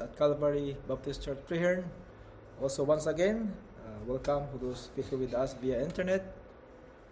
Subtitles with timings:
[0.00, 1.84] at Calvary Baptist Church Treherne.
[2.60, 3.52] Also, once again,
[3.84, 6.24] uh, welcome to those people with us via internet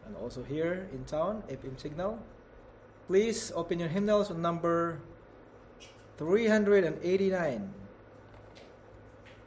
[0.06, 2.18] and also here in town, FM Signal.
[3.06, 5.00] Please open your hymnals on number
[6.16, 7.74] 389.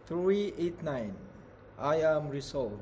[0.05, 1.16] 389.
[1.80, 2.82] I am resolved.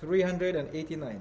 [0.00, 1.20] 389.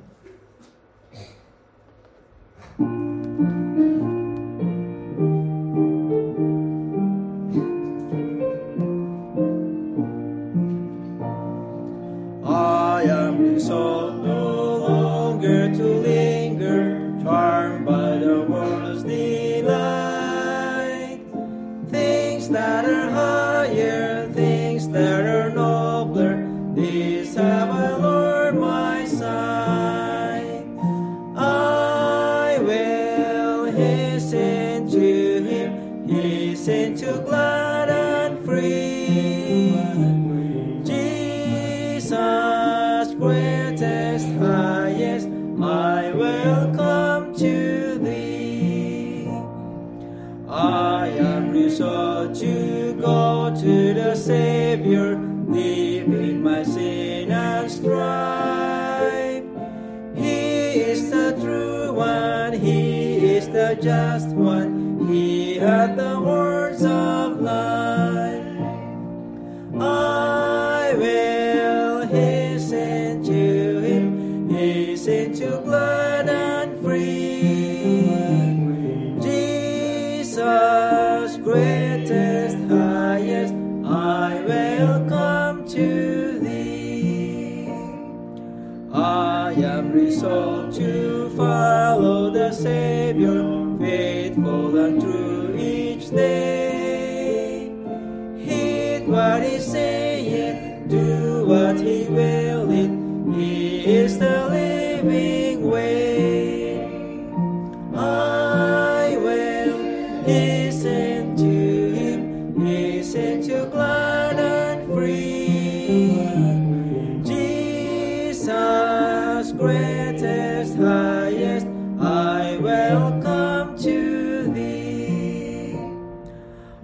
[119.58, 121.68] Greatest, highest,
[122.00, 125.78] I will come to Thee.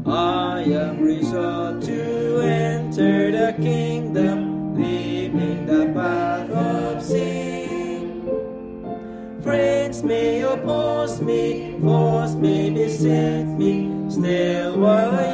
[0.05, 8.29] I am resolved to enter the kingdom, leaving the path of sin.
[9.41, 15.30] Friends may oppose me, foes may beset me, still while I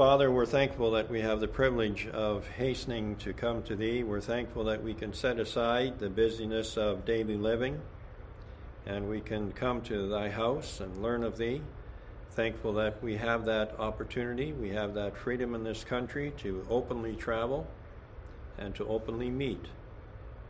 [0.00, 4.02] Father, we're thankful that we have the privilege of hastening to come to Thee.
[4.02, 7.78] We're thankful that we can set aside the busyness of daily living
[8.86, 11.60] and we can come to Thy house and learn of Thee.
[12.30, 17.14] Thankful that we have that opportunity, we have that freedom in this country to openly
[17.14, 17.66] travel
[18.56, 19.66] and to openly meet.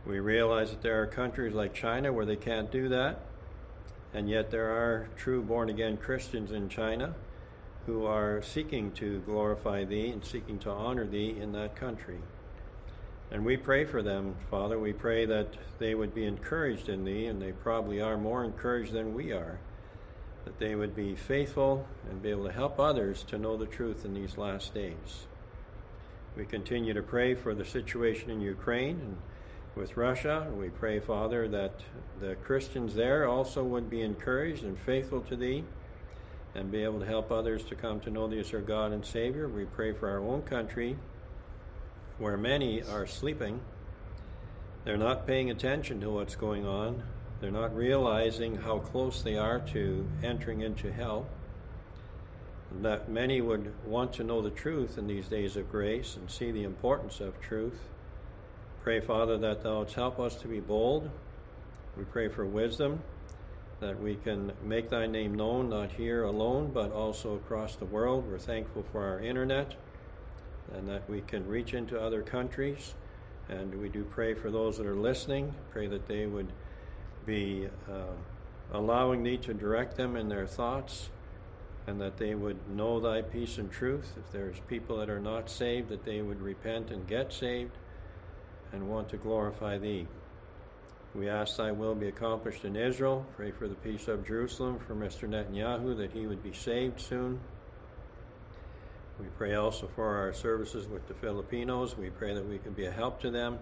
[0.05, 3.19] We realize that there are countries like China where they can't do that,
[4.13, 7.15] and yet there are true born again Christians in China
[7.85, 12.19] who are seeking to glorify Thee and seeking to honor Thee in that country.
[13.31, 14.77] And we pray for them, Father.
[14.77, 18.91] We pray that they would be encouraged in Thee, and they probably are more encouraged
[18.91, 19.57] than we are,
[20.45, 24.05] that they would be faithful and be able to help others to know the truth
[24.05, 25.27] in these last days.
[26.35, 29.17] We continue to pray for the situation in Ukraine and
[29.75, 30.47] with Russia.
[30.53, 31.79] We pray, Father, that
[32.19, 35.63] the Christians there also would be encouraged and faithful to Thee
[36.55, 39.05] and be able to help others to come to know Thee as our God and
[39.05, 39.47] Savior.
[39.47, 40.97] We pray for our own country,
[42.17, 43.61] where many are sleeping
[44.83, 47.03] they're not paying attention to what's going on.
[47.39, 51.27] They're not realizing how close they are to entering into hell.
[52.81, 56.51] That many would want to know the truth in these days of grace and see
[56.51, 57.77] the importance of truth.
[58.81, 61.09] Pray, Father, that Thou help us to be bold.
[61.95, 63.03] We pray for wisdom,
[63.81, 68.25] that we can make Thy name known, not here alone, but also across the world.
[68.29, 69.75] We're thankful for our internet
[70.73, 72.93] and that we can reach into other countries.
[73.49, 76.53] And we do pray for those that are listening, pray that they would
[77.25, 78.13] be uh,
[78.71, 81.09] allowing Thee to direct them in their thoughts
[81.87, 84.13] and that they would know Thy peace and truth.
[84.15, 87.71] If there's people that are not saved, that they would repent and get saved
[88.71, 90.07] and want to glorify Thee.
[91.13, 93.25] We ask Thy will be accomplished in Israel.
[93.35, 95.27] Pray for the peace of Jerusalem, for Mr.
[95.27, 97.39] Netanyahu, that he would be saved soon.
[99.19, 101.97] We pray also for our services with the Filipinos.
[101.97, 103.59] We pray that we can be a help to them.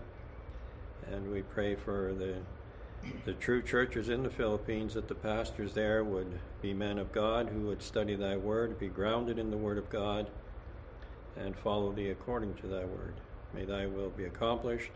[1.12, 2.36] And we pray for the,
[3.26, 7.50] the true churches in the Philippines, that the pastors there would be men of God
[7.50, 10.30] who would study thy word, be grounded in the word of God,
[11.36, 13.16] and follow thee according to thy word.
[13.56, 14.92] May thy will be accomplished,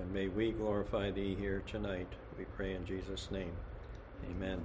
[0.00, 2.08] and may we glorify thee here tonight.
[2.38, 3.52] We pray in Jesus' name.
[4.30, 4.62] Amen.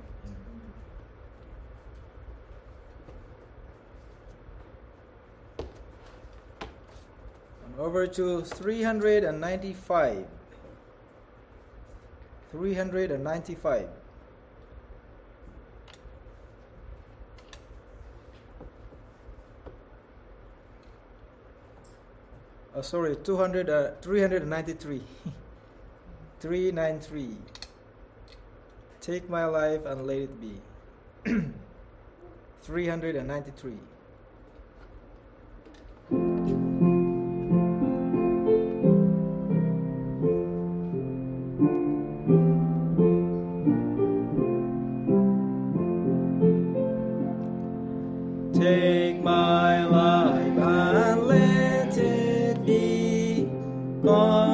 [7.78, 10.26] Over to 395.
[12.52, 13.90] 395.
[22.78, 25.02] Oh, sorry, 200, uh, 393.
[26.42, 27.38] 393.
[29.00, 30.62] Take my life and let it be.
[32.62, 33.78] 393.
[48.54, 50.05] Take my life
[54.06, 54.45] consecrated,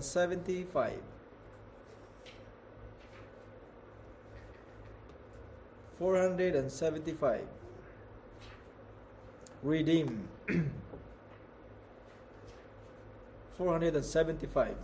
[0.00, 0.98] 475.
[5.98, 7.40] 475.
[9.62, 10.28] Redeem.
[13.58, 14.74] 475.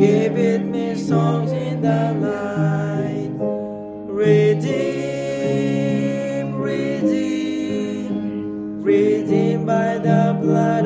[0.00, 3.30] It me songs in the night.
[4.10, 4.94] Redeem,
[6.56, 8.12] redeem,
[8.82, 10.83] redeemed by the blood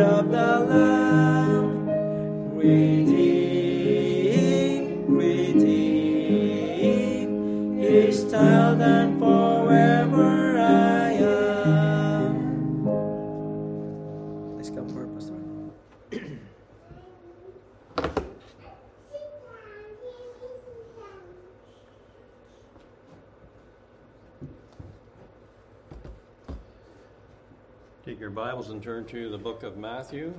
[28.78, 30.32] and turn to the book of Matthew.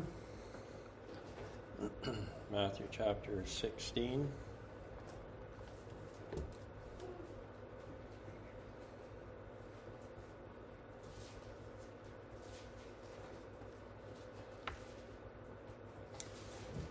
[2.49, 4.29] Matthew chapter 16.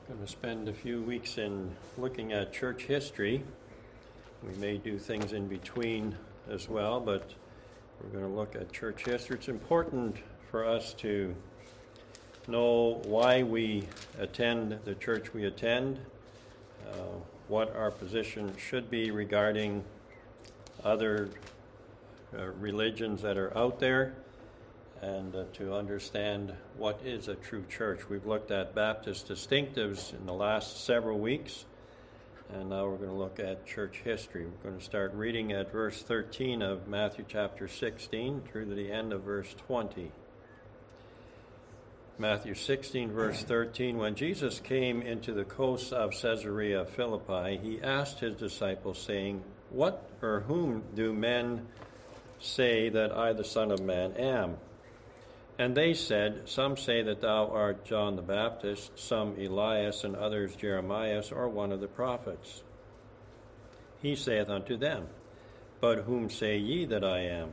[0.07, 3.43] Going to spend a few weeks in looking at church history.
[4.47, 6.14] We may do things in between
[6.50, 7.33] as well, but
[8.02, 9.37] we're going to look at church history.
[9.37, 10.19] It's important
[10.50, 11.35] for us to
[12.47, 13.87] know why we
[14.19, 16.00] attend the church we attend,
[16.90, 16.95] uh,
[17.49, 19.85] what our position should be regarding
[20.83, 21.28] other
[22.37, 24.14] uh, religions that are out there,
[25.02, 28.09] and uh, to understand what is a true church.
[28.09, 31.67] We've looked at Baptist distinctives in the last several weeks.
[32.50, 34.47] And now we're going to look at church history.
[34.47, 38.90] We're going to start reading at verse 13 of Matthew chapter 16 through to the
[38.90, 40.11] end of verse 20.
[42.21, 48.19] Matthew 16, verse 13 When Jesus came into the coasts of Caesarea Philippi, he asked
[48.19, 51.69] his disciples, saying, What or whom do men
[52.41, 54.57] say that I, the Son of Man, am?
[55.61, 60.57] And they said, Some say that thou art John the Baptist, some Elias, and others
[60.57, 62.65] Jeremiah, or one of the prophets.
[64.03, 65.07] He saith unto them,
[65.81, 67.53] But whom say ye that I am?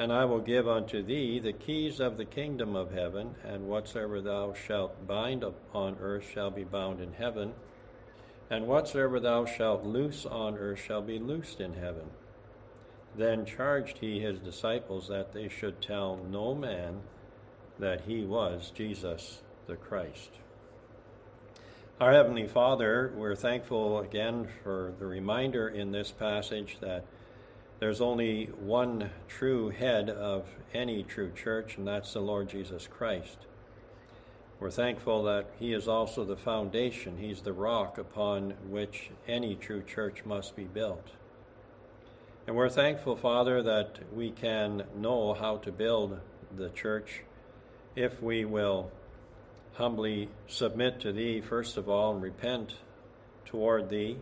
[0.00, 4.22] And I will give unto thee the keys of the kingdom of heaven, and whatsoever
[4.22, 7.52] thou shalt bind upon earth shall be bound in heaven,
[8.48, 12.06] and whatsoever thou shalt loose on earth shall be loosed in heaven.
[13.14, 17.02] Then charged he his disciples that they should tell no man
[17.78, 20.30] that he was Jesus the Christ.
[22.00, 27.04] Our Heavenly Father, we're thankful again for the reminder in this passage that
[27.80, 33.38] there's only one true head of any true church, and that's the Lord Jesus Christ.
[34.60, 39.82] We're thankful that He is also the foundation, He's the rock upon which any true
[39.82, 41.08] church must be built.
[42.46, 46.20] And we're thankful, Father, that we can know how to build
[46.54, 47.22] the church
[47.96, 48.90] if we will
[49.74, 52.74] humbly submit to Thee, first of all, and repent
[53.46, 54.18] toward Thee,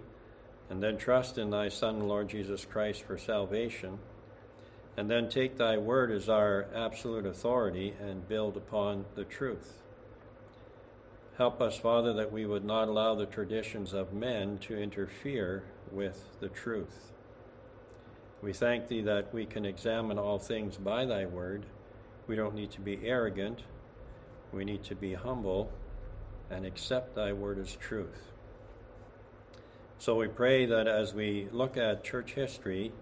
[0.70, 3.98] and then trust in Thy Son, Lord Jesus Christ, for salvation,
[4.96, 9.75] and then take Thy word as our absolute authority and build upon the truth.
[11.37, 16.37] Help us, Father, that we would not allow the traditions of men to interfere with
[16.40, 17.12] the truth.
[18.42, 21.64] We thank Thee that we can examine all things by Thy word.
[22.26, 23.60] We don't need to be arrogant.
[24.52, 25.70] We need to be humble
[26.50, 28.27] and accept Thy word as truth.
[30.00, 32.93] So we pray that as we look at church history,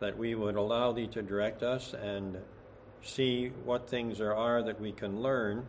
[0.00, 2.36] that we would allow Thee to direct us and
[3.00, 5.66] see what things there are that we can learn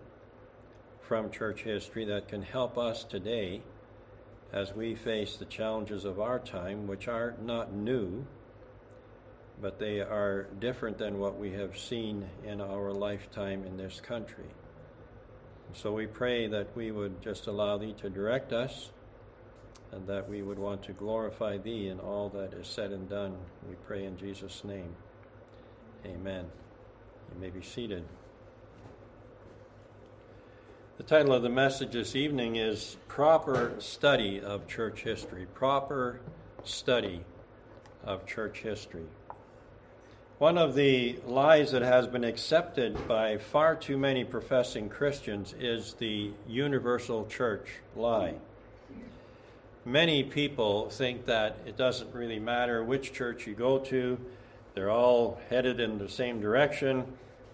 [1.01, 3.61] from church history that can help us today
[4.51, 8.25] as we face the challenges of our time, which are not new,
[9.61, 14.51] but they are different than what we have seen in our lifetime in this country.
[15.71, 18.91] So we pray that we would just allow Thee to direct us
[19.93, 23.35] and that we would want to glorify Thee in all that is said and done.
[23.67, 24.95] We pray in Jesus' name.
[26.05, 26.45] Amen.
[27.33, 28.03] You may be seated.
[30.97, 35.45] The title of the message this evening is Proper Study of Church History.
[35.53, 36.19] Proper
[36.63, 37.21] Study
[38.03, 39.05] of Church History.
[40.39, 45.93] One of the lies that has been accepted by far too many professing Christians is
[45.93, 48.35] the universal church lie.
[49.85, 54.17] Many people think that it doesn't really matter which church you go to,
[54.75, 57.05] they're all headed in the same direction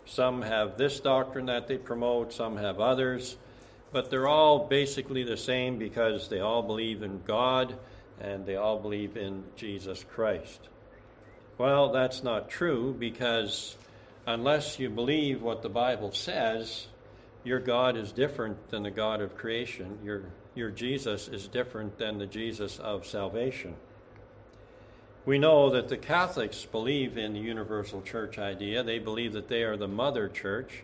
[0.09, 3.37] some have this doctrine that they promote, some have others,
[3.91, 7.77] but they're all basically the same because they all believe in God
[8.19, 10.59] and they all believe in Jesus Christ.
[11.59, 13.75] Well, that's not true because
[14.25, 16.87] unless you believe what the Bible says,
[17.43, 19.99] your God is different than the God of creation.
[20.03, 20.23] Your,
[20.59, 23.75] your Jesus is different than the Jesus of salvation.
[25.25, 28.83] We know that the Catholics believe in the universal church idea.
[28.83, 30.83] They believe that they are the mother church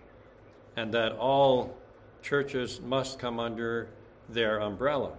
[0.75, 1.77] and that all
[2.21, 3.89] churches must come under
[4.29, 5.11] their umbrella.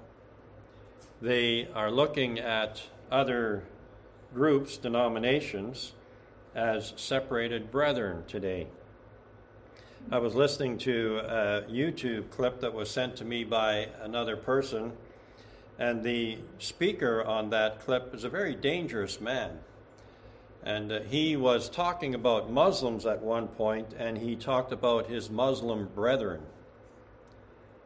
[1.21, 3.65] They are looking at other
[4.35, 5.93] groups, denominations,
[6.55, 8.67] as separated brethren today.
[10.09, 14.93] I was listening to a YouTube clip that was sent to me by another person
[15.81, 19.59] and the speaker on that clip is a very dangerous man.
[20.63, 25.29] And uh, he was talking about Muslims at one point, and he talked about his
[25.29, 26.43] Muslim brethren.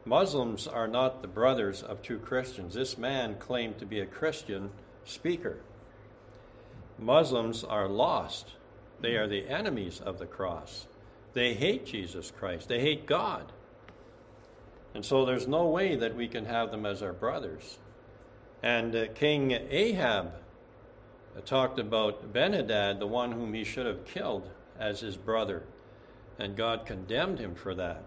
[0.04, 2.74] Muslims are not the brothers of true Christians.
[2.74, 4.70] This man claimed to be a Christian
[5.04, 5.60] speaker.
[6.98, 8.50] Muslims are lost,
[9.00, 10.86] they are the enemies of the cross.
[11.32, 13.52] They hate Jesus Christ, they hate God.
[14.94, 17.78] And so there's no way that we can have them as our brothers.
[18.62, 20.32] And uh, King Ahab
[21.36, 25.62] uh, talked about Benhadad, the one whom he should have killed, as his brother.
[26.38, 28.02] And God condemned him for that.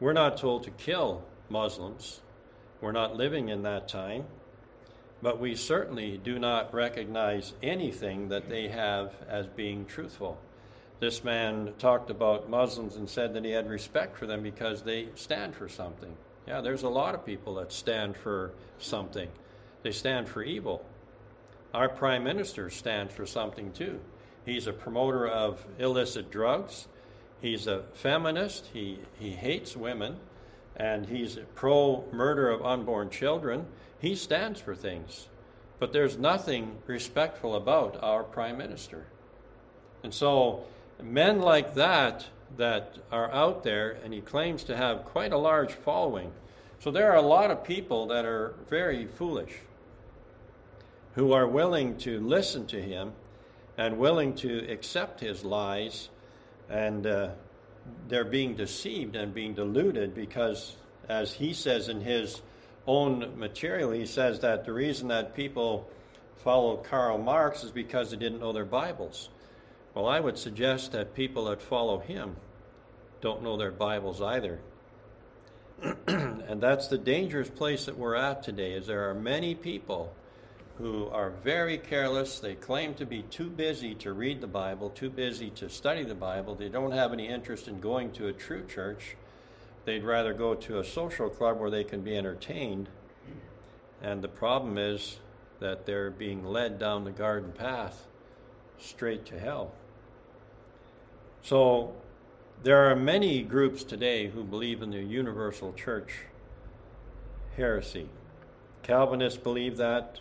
[0.00, 2.20] We're not told to kill Muslims.
[2.80, 4.24] We're not living in that time.
[5.22, 10.38] But we certainly do not recognize anything that they have as being truthful.
[11.02, 15.08] This man talked about Muslims and said that he had respect for them because they
[15.16, 16.14] stand for something.
[16.46, 19.28] Yeah, there's a lot of people that stand for something,
[19.82, 20.86] they stand for evil.
[21.74, 23.98] Our prime minister stands for something too.
[24.46, 26.86] He's a promoter of illicit drugs.
[27.40, 28.70] He's a feminist.
[28.72, 30.18] He, he hates women.
[30.76, 33.66] And he's pro murder of unborn children.
[33.98, 35.26] He stands for things.
[35.80, 39.06] But there's nothing respectful about our prime minister.
[40.04, 40.64] And so
[41.02, 45.72] men like that that are out there, and he claims to have quite a large
[45.72, 46.32] following.
[46.80, 49.52] So there are a lot of people that are very foolish
[51.14, 53.12] who are willing to listen to him
[53.78, 56.08] and willing to accept his lies,
[56.68, 57.28] and uh,
[58.08, 60.76] they're being deceived and being deluded because,
[61.08, 62.42] as he says in his
[62.86, 65.88] own material, he says that the reason that people
[66.38, 69.28] follow Karl Marx is because they didn't know their Bibles.
[69.94, 72.36] Well, I would suggest that people that follow him
[73.20, 74.58] don't know their Bibles either.
[76.06, 80.14] and that's the dangerous place that we're at today is there are many people
[80.78, 82.40] who are very careless.
[82.40, 86.14] They claim to be too busy to read the Bible, too busy to study the
[86.14, 86.54] Bible.
[86.54, 89.16] They don't have any interest in going to a true church.
[89.84, 92.88] They'd rather go to a social club where they can be entertained.
[94.00, 95.18] And the problem is
[95.60, 98.06] that they're being led down the garden path
[98.78, 99.72] straight to hell.
[101.42, 101.96] So
[102.62, 106.26] there are many groups today who believe in the universal church
[107.56, 108.08] heresy.
[108.84, 110.20] Calvinists believe that,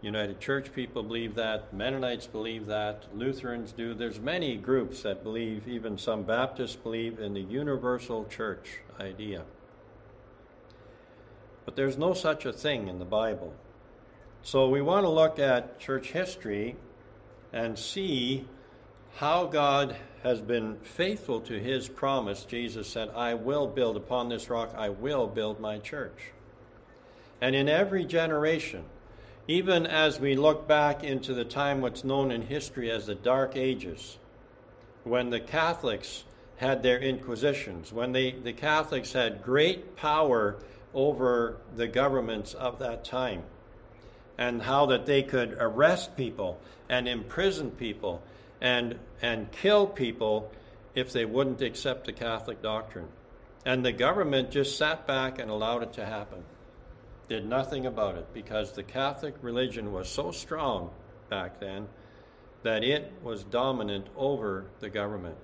[0.00, 3.92] United Church people believe that, Mennonites believe that, Lutherans do.
[3.92, 9.42] There's many groups that believe, even some Baptists believe in the universal church idea.
[11.66, 13.52] But there's no such a thing in the Bible.
[14.42, 16.76] So we want to look at church history
[17.52, 18.46] and see
[19.14, 22.44] how God has been faithful to his promise.
[22.44, 26.32] Jesus said, I will build upon this rock, I will build my church.
[27.40, 28.84] And in every generation,
[29.46, 33.56] even as we look back into the time what's known in history as the Dark
[33.56, 34.18] Ages,
[35.04, 36.24] when the Catholics
[36.56, 40.56] had their inquisitions, when they, the Catholics had great power
[40.94, 43.42] over the governments of that time,
[44.38, 48.22] and how that they could arrest people and imprison people
[48.64, 50.50] and, and kill people
[50.96, 53.06] if they wouldn't accept the Catholic doctrine.
[53.64, 56.42] And the government just sat back and allowed it to happen
[57.28, 60.90] did nothing about it because the Catholic religion was so strong
[61.30, 61.88] back then
[62.62, 65.36] that it was dominant over the government.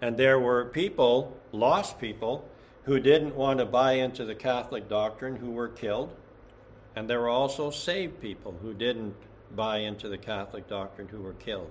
[0.00, 2.48] And there were people, lost people,
[2.84, 6.12] who didn't want to buy into the Catholic doctrine who were killed.
[6.96, 9.14] And there were also saved people who didn't
[9.54, 11.70] buy into the Catholic doctrine who were killed.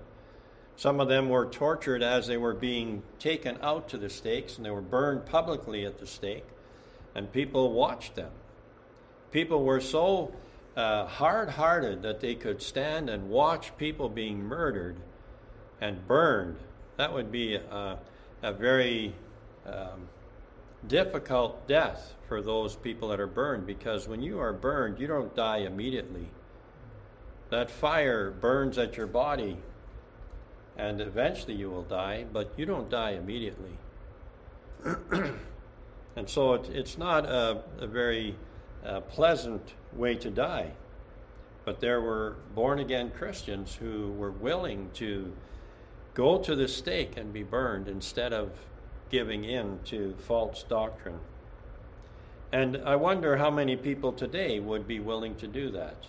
[0.75, 4.65] Some of them were tortured as they were being taken out to the stakes and
[4.65, 6.45] they were burned publicly at the stake,
[7.13, 8.31] and people watched them.
[9.31, 10.33] People were so
[10.75, 14.95] uh, hard hearted that they could stand and watch people being murdered
[15.79, 16.57] and burned.
[16.97, 17.99] That would be a,
[18.41, 19.13] a very
[19.65, 20.07] um,
[20.87, 25.35] difficult death for those people that are burned because when you are burned, you don't
[25.35, 26.29] die immediately.
[27.51, 29.57] That fire burns at your body
[30.77, 33.77] and eventually you will die, but you don't die immediately.
[36.15, 38.35] and so it, it's not a, a very
[38.83, 40.71] a pleasant way to die.
[41.65, 45.31] But there were born again Christians who were willing to
[46.15, 48.51] go to the stake and be burned instead of
[49.09, 51.19] giving in to false doctrine.
[52.51, 56.07] And I wonder how many people today would be willing to do that.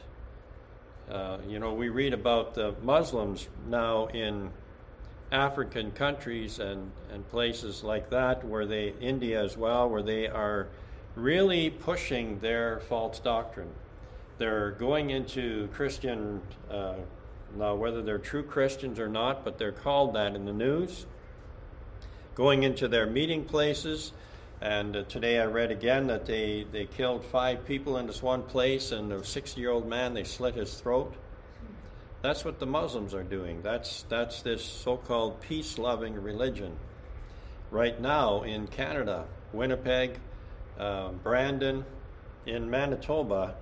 [1.13, 4.51] Uh, you know, we read about the Muslims now in
[5.31, 10.69] African countries and, and places like that, where they, India as well, where they are
[11.15, 13.69] really pushing their false doctrine.
[14.39, 16.95] They're going into Christian, uh,
[17.59, 21.05] now whether they're true Christians or not, but they're called that in the news,
[22.35, 24.13] going into their meeting places.
[24.63, 28.45] And uh, today I read again that they, they killed five people in this one
[28.45, 31.13] place, and a 60 year old man, they slit his throat.
[32.23, 33.61] That's what the Muslims are doing.
[33.63, 36.77] That's, that's this so called peace loving religion.
[37.73, 40.21] Right now in Canada, Winnipeg,
[40.79, 41.85] uh, Brandon,
[42.47, 43.57] in Manitoba,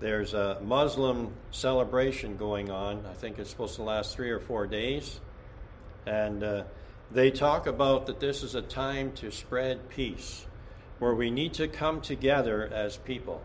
[0.00, 3.06] there's a Muslim celebration going on.
[3.06, 5.20] I think it's supposed to last three or four days.
[6.06, 6.64] And uh,
[7.12, 10.46] they talk about that this is a time to spread peace,
[10.98, 13.42] where we need to come together as people.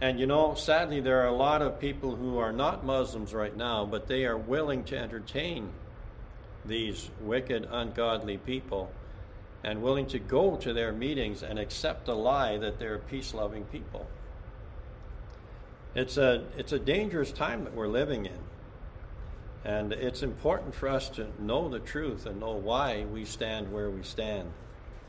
[0.00, 3.56] And you know, sadly, there are a lot of people who are not Muslims right
[3.56, 5.70] now, but they are willing to entertain
[6.64, 8.90] these wicked, ungodly people
[9.62, 13.64] and willing to go to their meetings and accept the lie that they're peace loving
[13.64, 14.06] people.
[15.94, 18.38] It's a, it's a dangerous time that we're living in.
[19.64, 23.90] And it's important for us to know the truth and know why we stand where
[23.90, 24.52] we stand.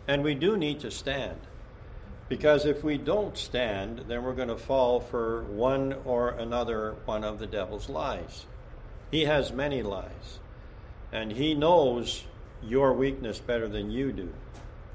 [0.07, 1.39] And we do need to stand.
[2.27, 7.23] Because if we don't stand, then we're going to fall for one or another one
[7.23, 8.45] of the devil's lies.
[9.09, 10.39] He has many lies.
[11.11, 12.23] And he knows
[12.63, 14.33] your weakness better than you do.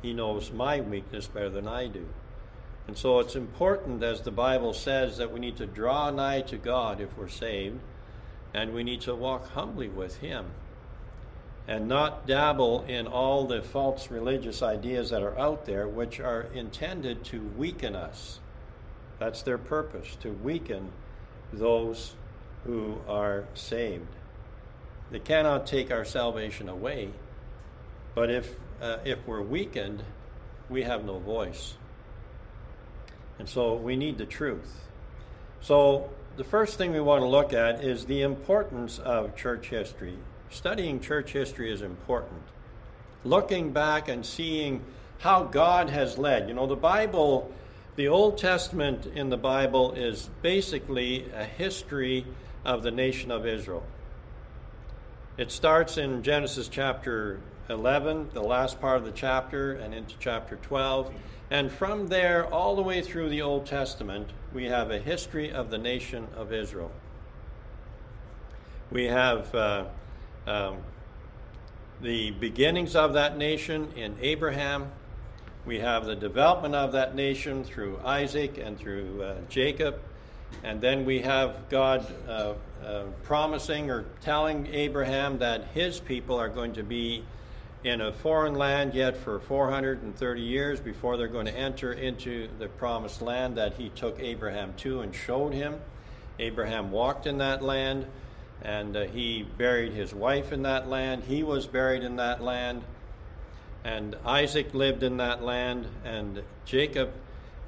[0.02, 2.06] He knows my weakness better than I do.
[2.88, 6.56] And so it's important, as the Bible says, that we need to draw nigh to
[6.56, 7.80] God if we're saved,
[8.56, 10.46] and we need to walk humbly with Him
[11.68, 16.48] and not dabble in all the false religious ideas that are out there, which are
[16.54, 18.40] intended to weaken us.
[19.18, 20.90] That's their purpose, to weaken
[21.52, 22.14] those
[22.64, 24.08] who are saved.
[25.10, 27.10] They cannot take our salvation away,
[28.14, 30.02] but if, uh, if we're weakened,
[30.70, 31.74] we have no voice.
[33.38, 34.88] And so we need the truth.
[35.60, 40.18] So the first thing we want to look at is the importance of church history.
[40.50, 42.42] Studying church history is important.
[43.24, 44.82] Looking back and seeing
[45.18, 46.48] how God has led.
[46.48, 47.50] You know, the Bible,
[47.96, 52.26] the Old Testament in the Bible is basically a history
[52.64, 53.84] of the nation of Israel.
[55.38, 60.56] It starts in Genesis chapter 11, the last part of the chapter, and into chapter
[60.56, 61.12] 12.
[61.50, 65.70] And from there, all the way through the Old Testament, we have a history of
[65.70, 66.90] the nation of Israel.
[68.90, 69.84] We have uh,
[70.46, 70.78] um,
[72.00, 74.90] the beginnings of that nation in Abraham.
[75.64, 80.00] We have the development of that nation through Isaac and through uh, Jacob.
[80.62, 86.48] And then we have God uh, uh, promising or telling Abraham that his people are
[86.48, 87.24] going to be
[87.86, 92.66] in a foreign land yet for 430 years before they're going to enter into the
[92.66, 95.78] promised land that he took Abraham to and showed him.
[96.40, 98.04] Abraham walked in that land
[98.60, 101.22] and uh, he buried his wife in that land.
[101.28, 102.82] He was buried in that land.
[103.84, 107.12] And Isaac lived in that land, and Jacob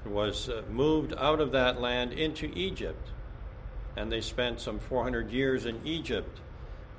[0.05, 3.07] was uh, moved out of that land into Egypt.
[3.97, 6.41] And they spent some 400 years in Egypt.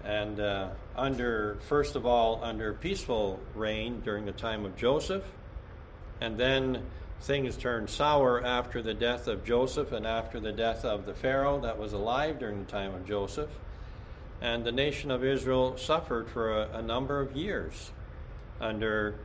[0.03, 5.23] And uh, under, first of all, under peaceful reign during the time of Joseph.
[6.21, 6.83] And then
[7.21, 11.59] things turned sour after the death of Joseph and after the death of the Pharaoh
[11.61, 13.49] that was alive during the time of Joseph.
[14.41, 17.91] And the nation of Israel suffered for a, a number of years
[18.61, 19.15] under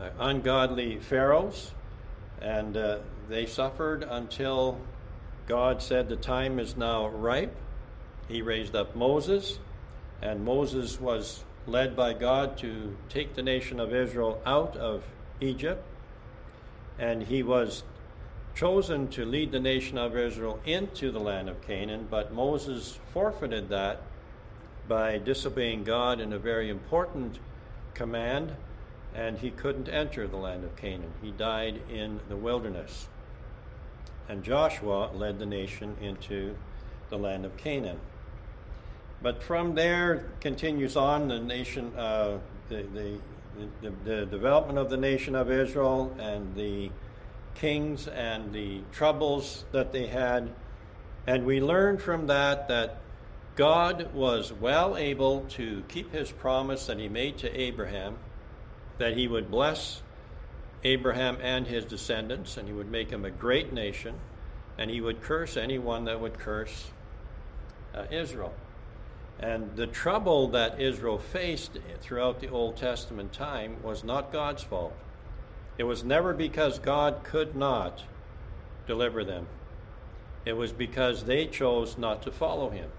[0.00, 1.72] uh, ungodly pharaohs,
[2.40, 4.78] and uh, they suffered until
[5.46, 7.54] God said the time is now ripe.
[8.28, 9.58] He raised up Moses,
[10.20, 15.04] and Moses was led by God to take the nation of Israel out of
[15.40, 15.84] Egypt,
[16.98, 17.84] and he was
[18.54, 23.68] chosen to lead the nation of Israel into the land of Canaan, but Moses forfeited
[23.68, 24.02] that
[24.88, 27.38] by disobeying God in a very important
[27.94, 28.56] command,
[29.14, 31.12] and he couldn't enter the land of Canaan.
[31.22, 33.08] He died in the wilderness.
[34.28, 36.56] And Joshua led the nation into
[37.10, 38.00] the land of Canaan.
[39.20, 43.18] But from there continues on the nation, uh, the, the,
[43.82, 46.90] the, the development of the nation of Israel and the
[47.54, 50.50] kings and the troubles that they had.
[51.26, 52.98] And we learn from that that
[53.56, 58.18] God was well able to keep his promise that he made to Abraham
[58.98, 60.02] that he would bless
[60.84, 64.14] Abraham and his descendants, and he would make him a great nation,
[64.76, 66.90] and he would curse anyone that would curse
[67.94, 68.52] uh, Israel.
[69.40, 74.94] And the trouble that Israel faced throughout the Old Testament time was not God's fault.
[75.76, 78.02] It was never because God could not
[78.86, 79.46] deliver them,
[80.44, 82.90] it was because they chose not to follow him.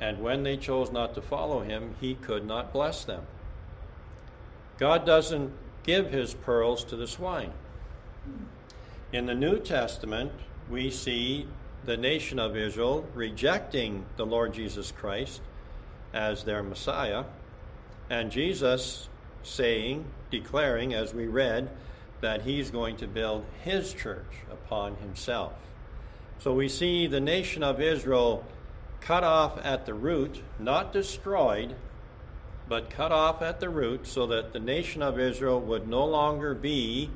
[0.00, 3.22] And when they chose not to follow him, he could not bless them.
[4.78, 5.52] God doesn't
[5.84, 7.52] give his pearls to the swine.
[9.10, 10.32] In the New Testament,
[10.68, 11.46] we see
[11.84, 15.40] the nation of Israel rejecting the Lord Jesus Christ
[16.16, 17.24] as their Messiah,
[18.08, 19.08] and Jesus
[19.42, 21.68] saying, declaring, as we read,
[22.22, 25.52] that he's going to build his church upon himself.
[26.38, 28.44] So we see the nation of Israel
[29.00, 31.76] cut off at the root, not destroyed,
[32.66, 36.54] but cut off at the root so that the nation of Israel would no longer
[36.54, 37.10] be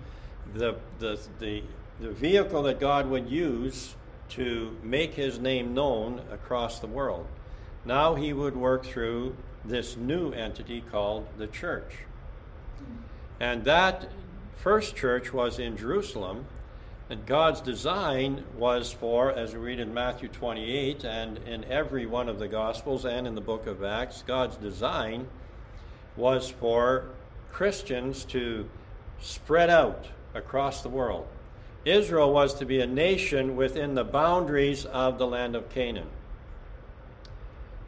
[0.54, 1.62] the, the, the,
[2.00, 3.94] the vehicle that God would use
[4.30, 7.26] to make his name known across the world.
[7.84, 12.04] Now he would work through this new entity called the church.
[13.38, 14.10] And that
[14.56, 16.46] first church was in Jerusalem,
[17.08, 22.28] and God's design was for, as we read in Matthew 28 and in every one
[22.28, 25.26] of the Gospels and in the book of Acts, God's design
[26.16, 27.06] was for
[27.50, 28.68] Christians to
[29.20, 31.26] spread out across the world.
[31.84, 36.08] Israel was to be a nation within the boundaries of the land of Canaan.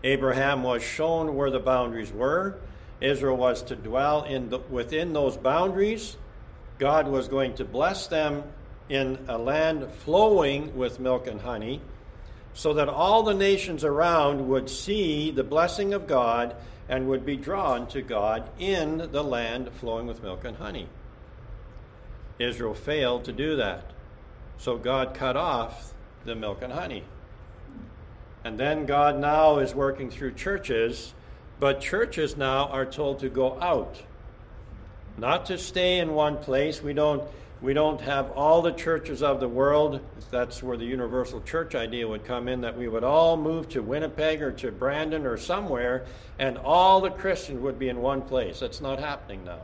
[0.05, 2.59] Abraham was shown where the boundaries were.
[3.01, 6.17] Israel was to dwell in the, within those boundaries.
[6.79, 8.43] God was going to bless them
[8.89, 11.81] in a land flowing with milk and honey,
[12.55, 16.55] so that all the nations around would see the blessing of God
[16.89, 20.89] and would be drawn to God in the land flowing with milk and honey.
[22.39, 23.85] Israel failed to do that.
[24.59, 25.93] So God cut off
[26.25, 27.05] the milk and honey.
[28.45, 31.15] And then God now is working through churches,
[31.61, 34.03] but churches now are told to go out,
[35.17, 36.83] not to stay in one place.
[36.83, 37.23] We don't
[37.61, 40.01] we don't have all the churches of the world.
[40.33, 43.83] That's where the universal church idea would come in, that we would all move to
[43.83, 46.05] Winnipeg or to Brandon or somewhere,
[46.41, 48.59] and all the Christians would be in one place.
[48.59, 49.61] That's not happening now.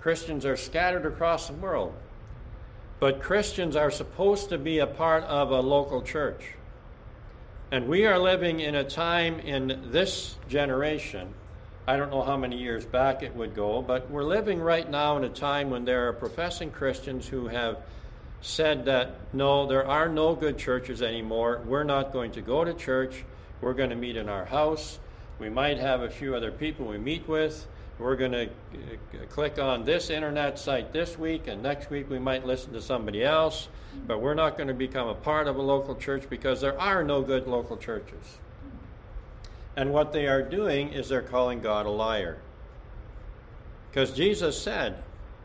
[0.00, 1.94] Christians are scattered across the world.
[3.02, 6.54] But Christians are supposed to be a part of a local church.
[7.72, 11.32] And we are living in a time in this generation.
[11.86, 15.16] I don't know how many years back it would go, but we're living right now
[15.16, 17.78] in a time when there are professing Christians who have
[18.42, 21.62] said that no, there are no good churches anymore.
[21.64, 23.24] We're not going to go to church.
[23.62, 24.98] We're going to meet in our house.
[25.38, 27.66] We might have a few other people we meet with.
[27.98, 32.18] We're going to uh, click on this internet site this week, and next week we
[32.18, 33.68] might listen to somebody else.
[34.06, 37.04] But we're not going to become a part of a local church because there are
[37.04, 38.38] no good local churches.
[39.76, 42.38] And what they are doing is they're calling God a liar.
[43.90, 44.96] Because Jesus said,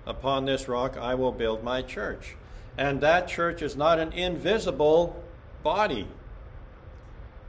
[0.05, 2.38] Upon this rock I will build my church.
[2.77, 5.21] And that church is not an invisible
[5.63, 6.07] body.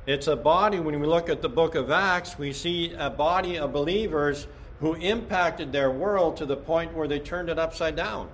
[0.06, 3.58] It's a body, when we look at the book of Acts, we see a body
[3.58, 4.46] of believers
[4.80, 8.28] who impacted their world to the point where they turned it upside down.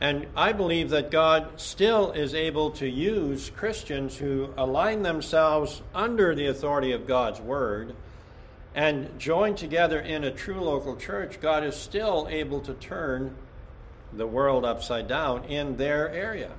[0.00, 6.34] And I believe that God still is able to use Christians who align themselves under
[6.34, 7.96] the authority of God's Word
[8.74, 11.40] and join together in a true local church.
[11.40, 13.34] God is still able to turn
[14.12, 16.52] the world upside down in their area.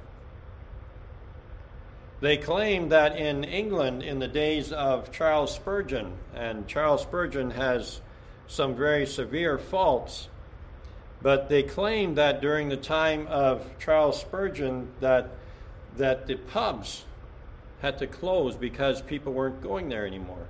[2.21, 8.01] They claim that in England, in the days of Charles Spurgeon, and Charles Spurgeon has
[8.47, 10.27] some very severe faults
[11.21, 15.29] but they claim that during the time of Charles Spurgeon that
[15.97, 17.03] that the pubs
[17.81, 20.47] had to close because people weren't going there anymore.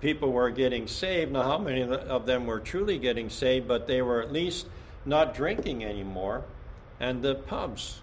[0.00, 1.32] People were getting saved.
[1.32, 4.66] Now, how many of them were truly getting saved, but they were at least
[5.04, 6.44] not drinking anymore,
[7.00, 8.02] and the pubs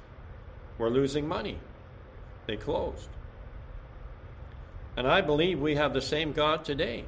[0.77, 1.57] were losing money.
[2.47, 3.07] They closed.
[4.97, 7.05] And I believe we have the same God today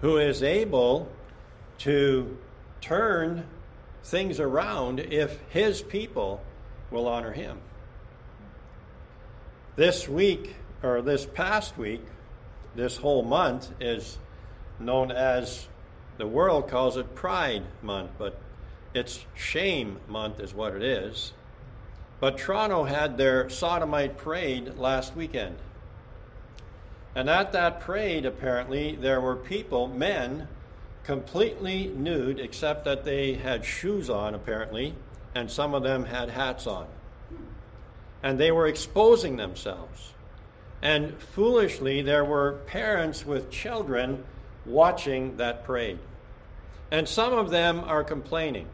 [0.00, 1.08] who is able
[1.78, 2.36] to
[2.80, 3.44] turn
[4.02, 6.42] things around if his people
[6.90, 7.58] will honor him.
[9.76, 12.02] This week, or this past week,
[12.74, 14.18] this whole month is
[14.78, 15.68] known as,
[16.18, 18.38] the world calls it Pride Month, but
[18.94, 21.32] it's Shame Month, is what it is.
[22.20, 25.56] But Toronto had their sodomite parade last weekend.
[27.14, 30.46] And at that parade, apparently, there were people, men,
[31.02, 34.94] completely nude, except that they had shoes on, apparently,
[35.34, 36.86] and some of them had hats on.
[38.22, 40.12] And they were exposing themselves.
[40.82, 44.24] And foolishly, there were parents with children
[44.66, 45.98] watching that parade.
[46.90, 48.66] And some of them are complaining.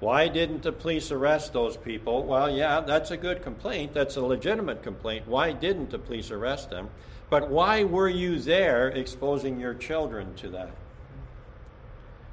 [0.00, 2.22] Why didn't the police arrest those people?
[2.22, 3.94] Well, yeah, that's a good complaint.
[3.94, 5.26] That's a legitimate complaint.
[5.26, 6.90] Why didn't the police arrest them?
[7.30, 10.70] But why were you there exposing your children to that?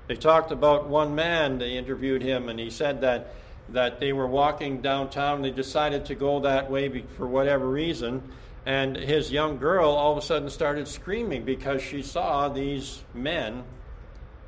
[0.08, 3.34] They talked about one man, they interviewed him, and he said that,
[3.69, 5.41] that they were walking downtown.
[5.41, 8.21] They decided to go that way for whatever reason.
[8.67, 13.63] And his young girl all of a sudden started screaming because she saw these men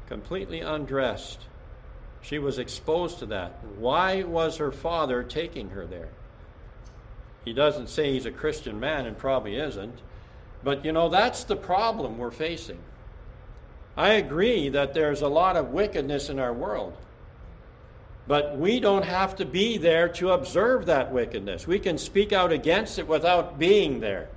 [0.08, 1.39] completely undressed.
[2.21, 3.60] She was exposed to that.
[3.77, 6.10] Why was her father taking her there?
[7.45, 9.99] He doesn't say he's a Christian man and probably isn't.
[10.63, 12.80] But you know, that's the problem we're facing.
[13.95, 16.95] I agree that there's a lot of wickedness in our world.
[18.27, 21.65] But we don't have to be there to observe that wickedness.
[21.65, 24.27] We can speak out against it without being there.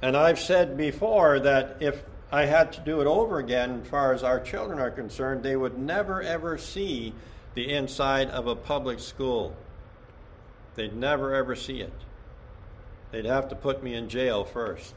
[0.00, 4.12] And I've said before that if I had to do it over again, as far
[4.12, 7.14] as our children are concerned, they would never ever see
[7.54, 9.54] the inside of a public school.
[10.74, 11.92] They'd never ever see it.
[13.12, 14.94] They'd have to put me in jail first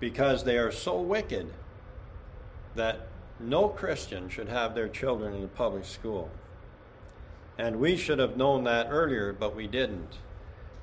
[0.00, 1.52] because they are so wicked
[2.74, 3.06] that
[3.38, 6.30] no Christian should have their children in a public school.
[7.58, 10.18] And we should have known that earlier, but we didn't.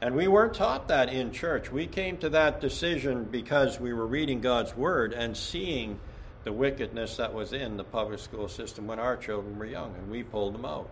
[0.03, 1.71] And we weren't taught that in church.
[1.71, 5.97] We came to that decision because we were reading God's Word and seeing
[6.43, 10.11] the wickedness that was in the public school system when our children were young, and
[10.11, 10.89] we pulled them out.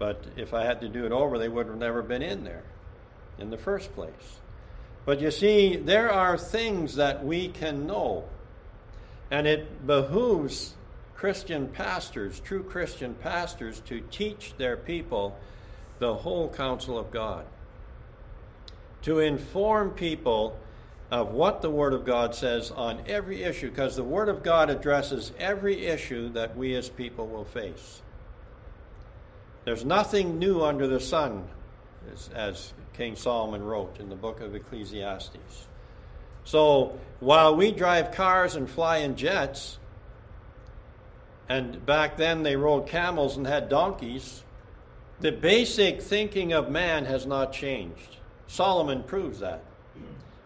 [0.00, 2.64] But if I had to do it over, they would have never been in there
[3.38, 4.40] in the first place.
[5.04, 8.24] But you see, there are things that we can know
[9.30, 10.74] and it behooves
[11.14, 15.38] Christian pastors, true Christian pastors, to teach their people
[15.98, 17.44] the whole counsel of God.
[19.02, 20.58] To inform people
[21.10, 24.70] of what the Word of God says on every issue, because the Word of God
[24.70, 28.02] addresses every issue that we as people will face.
[29.64, 31.48] There's nothing new under the sun,
[32.12, 35.66] as, as King Solomon wrote in the book of Ecclesiastes.
[36.44, 39.78] So while we drive cars and fly in jets,
[41.48, 44.42] and back then they rode camels and had donkeys,
[45.20, 48.16] the basic thinking of man has not changed.
[48.46, 49.62] Solomon proves that.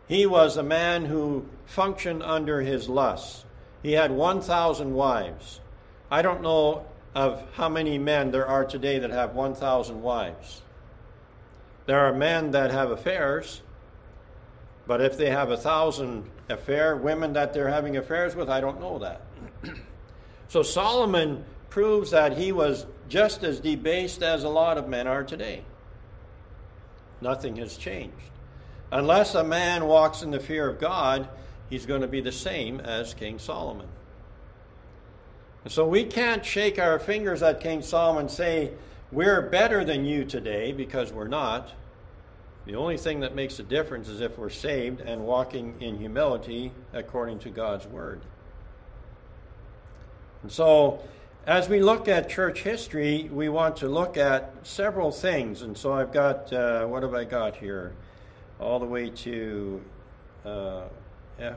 [0.09, 3.45] he was a man who functioned under his lusts.
[3.83, 5.61] He had 1,000 wives.
[6.11, 10.62] I don't know of how many men there are today that have 1,000 wives.
[11.87, 13.62] There are men that have affairs,
[14.87, 18.81] but if they have a thousand affair women that they're having affairs with, I don't
[18.81, 19.23] know that.
[20.49, 25.25] so Solomon proves that he was just as debased as a lot of men are
[25.25, 25.64] today.
[27.23, 28.14] Nothing has changed.
[28.91, 31.27] Unless a man walks in the fear of God,
[31.70, 33.89] he's going to be the same as King Solomon.
[35.64, 38.73] And so we can't shake our fingers at King Solomon and say,
[39.11, 41.70] We're better than you today, because we're not.
[42.66, 46.73] The only thing that makes a difference is if we're saved and walking in humility
[46.93, 48.20] according to God's Word.
[50.43, 51.01] And so,
[51.47, 55.62] as we look at church history, we want to look at several things.
[55.62, 57.95] And so I've got, uh, what have I got here?
[58.61, 59.82] All the way to
[60.45, 60.82] uh,
[61.40, 61.57] F.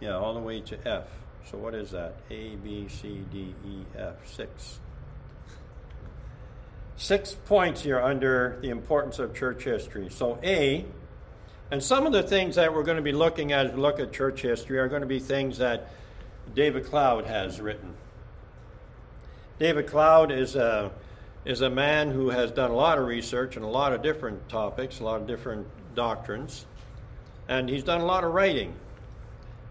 [0.00, 1.04] Yeah, all the way to F.
[1.50, 2.14] So what is that?
[2.30, 4.80] A, B, C, D, E, F, six.
[6.96, 10.08] Six points here under the importance of church history.
[10.10, 10.84] So, A,
[11.70, 14.00] and some of the things that we're going to be looking at as we look
[14.00, 15.92] at church history are going to be things that
[16.54, 17.94] David Cloud has written.
[19.60, 20.90] David Cloud is a,
[21.44, 24.48] is a man who has done a lot of research on a lot of different
[24.48, 26.66] topics, a lot of different doctrines,
[27.48, 28.74] and he's done a lot of writing.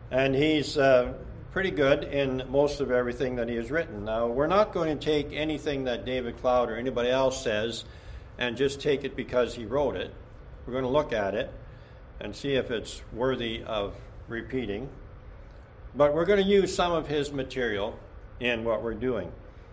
[0.09, 1.13] And he's uh,
[1.51, 4.05] pretty good in most of everything that he has written.
[4.05, 7.83] Now, we're not going to take anything that David Cloud or anybody else says
[8.37, 10.13] and just take it because he wrote it.
[10.65, 11.51] We're going to look at it
[12.19, 13.95] and see if it's worthy of
[14.27, 14.89] repeating.
[15.95, 17.97] But we're going to use some of his material
[18.39, 19.31] in what we're doing.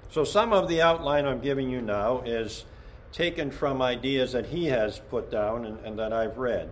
[0.08, 2.64] So, some of the outline I'm giving you now is
[3.12, 6.70] taken from ideas that he has put down and, and that I've read.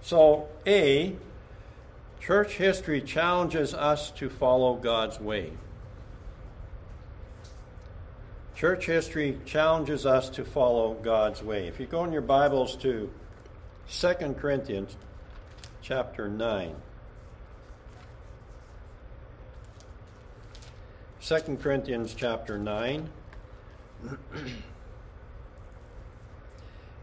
[0.00, 1.16] So, A,
[2.20, 5.52] church history challenges us to follow God's way.
[8.54, 11.66] Church history challenges us to follow God's way.
[11.66, 13.10] If you go in your Bibles to
[13.92, 14.96] 2 Corinthians
[15.82, 16.74] chapter 9.
[21.20, 23.08] 2 Corinthians chapter 9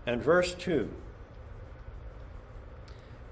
[0.05, 0.89] and verse 2.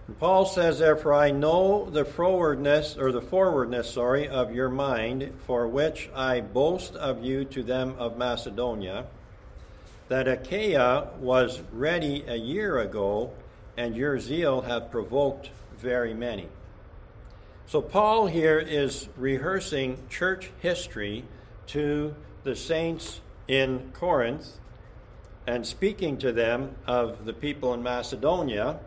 [0.08, 5.34] And Paul says, Therefore I know the forwardness, or the forwardness, sorry, of your mind,
[5.45, 9.08] for which I boast of you to them of Macedonia,
[10.08, 13.34] that Achaia was ready a year ago,
[13.78, 16.47] and your zeal have provoked very many.
[17.67, 21.25] So, Paul here is rehearsing church history
[21.67, 24.59] to the saints in Corinth
[25.45, 28.80] and speaking to them of the people in Macedonia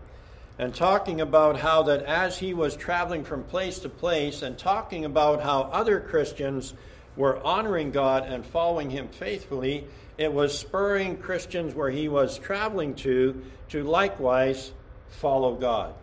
[0.59, 5.05] and talking about how that as he was traveling from place to place and talking
[5.05, 6.75] about how other Christians
[7.17, 9.87] were honoring God and following him faithfully,
[10.19, 14.73] it was spurring Christians where he was traveling to to likewise
[15.11, 15.95] follow God.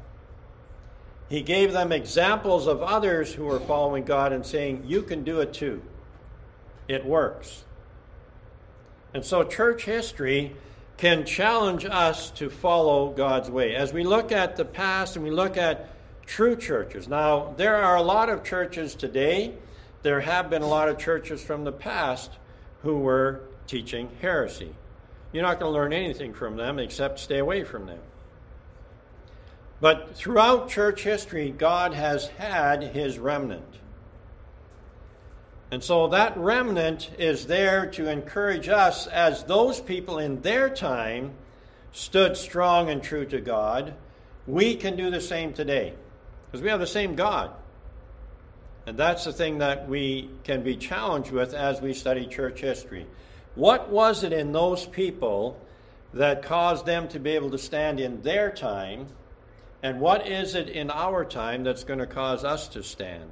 [1.29, 5.41] He gave them examples of others who were following God and saying, You can do
[5.41, 5.81] it too.
[6.87, 7.65] It works.
[9.13, 10.55] And so, church history
[10.97, 13.75] can challenge us to follow God's way.
[13.75, 15.89] As we look at the past and we look at
[16.25, 19.53] true churches, now, there are a lot of churches today,
[20.01, 22.31] there have been a lot of churches from the past
[22.83, 24.73] who were teaching heresy.
[25.33, 27.99] You're not going to learn anything from them except stay away from them.
[29.79, 33.75] But throughout church history, God has had his remnant.
[35.69, 41.33] And so that remnant is there to encourage us as those people in their time
[41.91, 43.93] stood strong and true to God.
[44.47, 45.93] We can do the same today
[46.45, 47.51] because we have the same God.
[48.85, 53.05] And that's the thing that we can be challenged with as we study church history.
[53.55, 55.59] What was it in those people
[56.13, 59.07] that caused them to be able to stand in their time
[59.83, 63.29] and what is it in our time that's going to cause us to stand?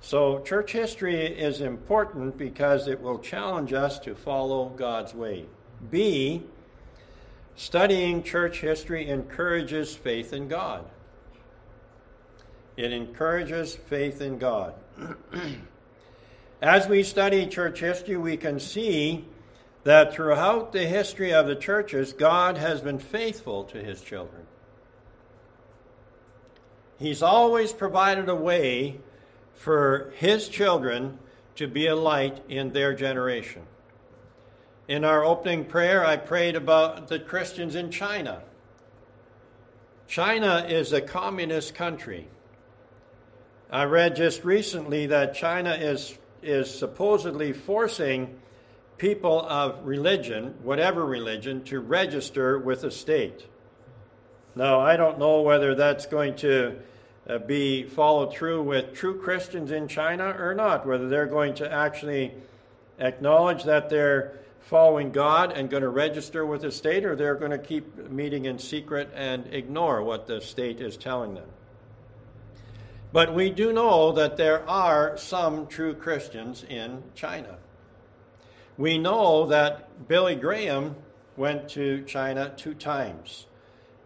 [0.00, 5.46] So, church history is important because it will challenge us to follow God's way.
[5.90, 6.44] B,
[7.56, 10.84] studying church history encourages faith in God.
[12.76, 14.74] It encourages faith in God.
[16.62, 19.26] As we study church history, we can see
[19.88, 24.42] that throughout the history of the churches, God has been faithful to his children.
[26.98, 29.00] He's always provided a way
[29.54, 31.18] for his children
[31.56, 33.62] to be a light in their generation.
[34.88, 38.42] In our opening prayer, I prayed about the Christians in China.
[40.06, 42.28] China is a communist country.
[43.70, 48.38] I read just recently that China is, is supposedly forcing
[48.98, 53.46] people of religion, whatever religion, to register with the state.
[54.54, 56.80] Now, I don't know whether that's going to
[57.28, 61.72] uh, be followed through with true Christians in China or not, whether they're going to
[61.72, 62.34] actually
[62.98, 67.52] acknowledge that they're following God and going to register with the state, or they're going
[67.52, 71.48] to keep meeting in secret and ignore what the state is telling them.
[73.12, 77.56] But we do know that there are some true Christians in China.
[78.78, 80.96] We know that Billy Graham
[81.36, 83.46] went to China two times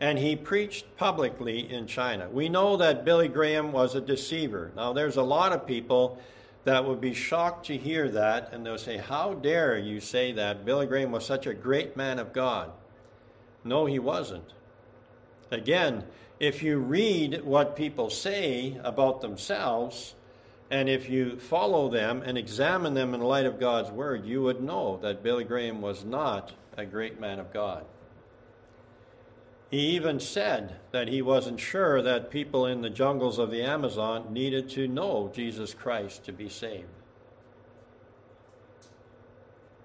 [0.01, 2.29] and he preached publicly in China.
[2.29, 4.73] We know that Billy Graham was a deceiver.
[4.75, 6.19] Now, there's a lot of people
[6.65, 10.65] that would be shocked to hear that, and they'll say, How dare you say that?
[10.65, 12.73] Billy Graham was such a great man of God.
[13.63, 14.55] No, he wasn't.
[15.53, 16.03] Again,
[16.41, 20.15] if you read what people say about themselves,
[20.73, 24.63] and if you follow them and examine them in light of God's word, you would
[24.63, 27.85] know that Billy Graham was not a great man of God.
[29.71, 34.33] He even said that he wasn't sure that people in the jungles of the Amazon
[34.33, 36.89] needed to know Jesus Christ to be saved.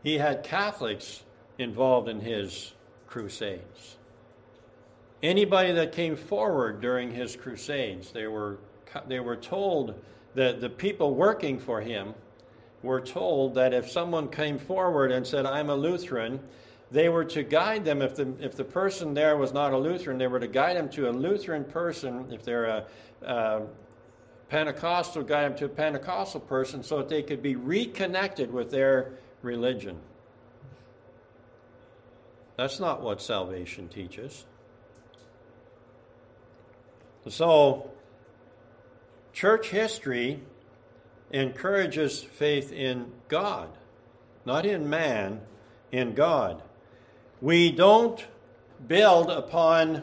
[0.04, 1.24] He had Catholics
[1.58, 2.72] involved in his
[3.08, 3.98] crusades.
[5.22, 8.58] Anybody that came forward during his crusades, they were,
[9.10, 9.94] they were told
[10.38, 12.14] that the people working for him
[12.84, 16.40] were told that if someone came forward and said, I'm a Lutheran,
[16.92, 20.20] they were to guide them if the if the person there was not a Lutheran,
[20.20, 22.32] they were to guide them to a Lutheran person.
[22.32, 22.86] If they're a,
[23.24, 23.62] a
[24.50, 29.14] Pentecostal, guide them to a Pentecostal person, so that they could be reconnected with their
[29.42, 29.98] religion.
[32.58, 34.46] That's not what salvation teaches.
[37.28, 37.90] So,
[39.38, 40.40] church history
[41.30, 43.70] encourages faith in God,
[44.46, 45.40] not in man,
[45.92, 46.64] in God.
[47.40, 48.26] We don't
[48.88, 50.02] build upon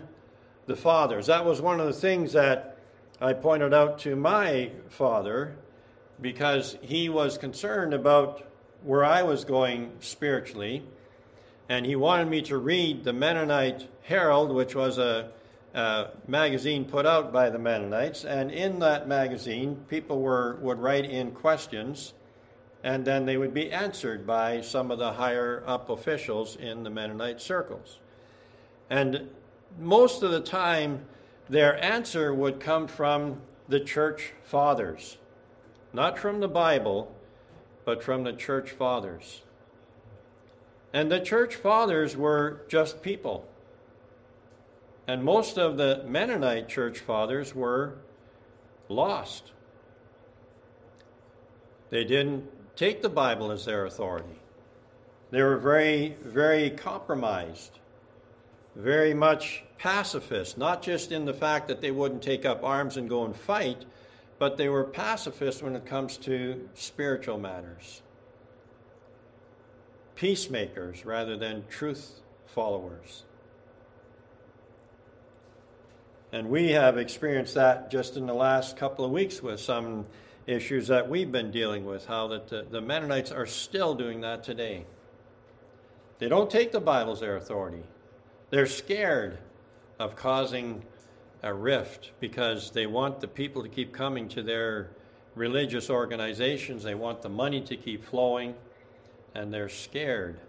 [0.67, 1.27] the fathers.
[1.27, 2.79] That was one of the things that
[3.21, 5.57] I pointed out to my father
[6.21, 8.49] because he was concerned about
[8.85, 10.85] where I was going spiritually.
[11.69, 15.33] And he wanted me to read the Mennonite Herald, which was a,
[15.75, 18.25] a magazine put out by the Mennonites.
[18.25, 22.15] And in that magazine, people were, would write in questions
[22.85, 26.91] and then they would be answered by some of the higher up officials in the
[26.91, 27.99] Mennonite circles.
[28.91, 29.31] And
[29.79, 31.07] most of the time,
[31.49, 35.17] their answer would come from the church fathers,
[35.95, 37.11] not from the Bible,
[37.87, 39.41] but from the church fathers.
[40.93, 43.49] And the church fathers were just people.
[45.07, 47.99] And most of the Mennonite church fathers were
[48.89, 49.53] lost.
[51.91, 54.41] They didn't take the Bible as their authority.
[55.31, 57.79] They were very, very compromised,
[58.75, 63.09] very much pacifist, not just in the fact that they wouldn't take up arms and
[63.09, 63.85] go and fight,
[64.39, 68.03] but they were pacifist when it comes to spiritual matters.
[70.15, 73.25] Peacemakers rather than truth followers.
[76.35, 80.05] And we have experienced that just in the last couple of weeks with some
[80.49, 84.43] issues that we've been dealing with, how that the, the Mennonites are still doing that
[84.43, 84.85] today.
[86.19, 87.85] They don't take the Bible as their authority.
[88.51, 89.39] They're scared
[90.01, 90.83] of causing
[91.45, 94.91] a rift because they want the people to keep coming to their
[95.37, 96.83] religious organizations.
[96.83, 98.57] They want the money to keep flowing,
[99.37, 100.41] and they're scared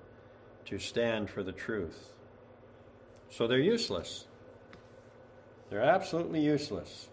[0.65, 2.09] to stand for the truth.
[3.29, 4.25] So they're useless.
[5.69, 7.07] They're absolutely useless.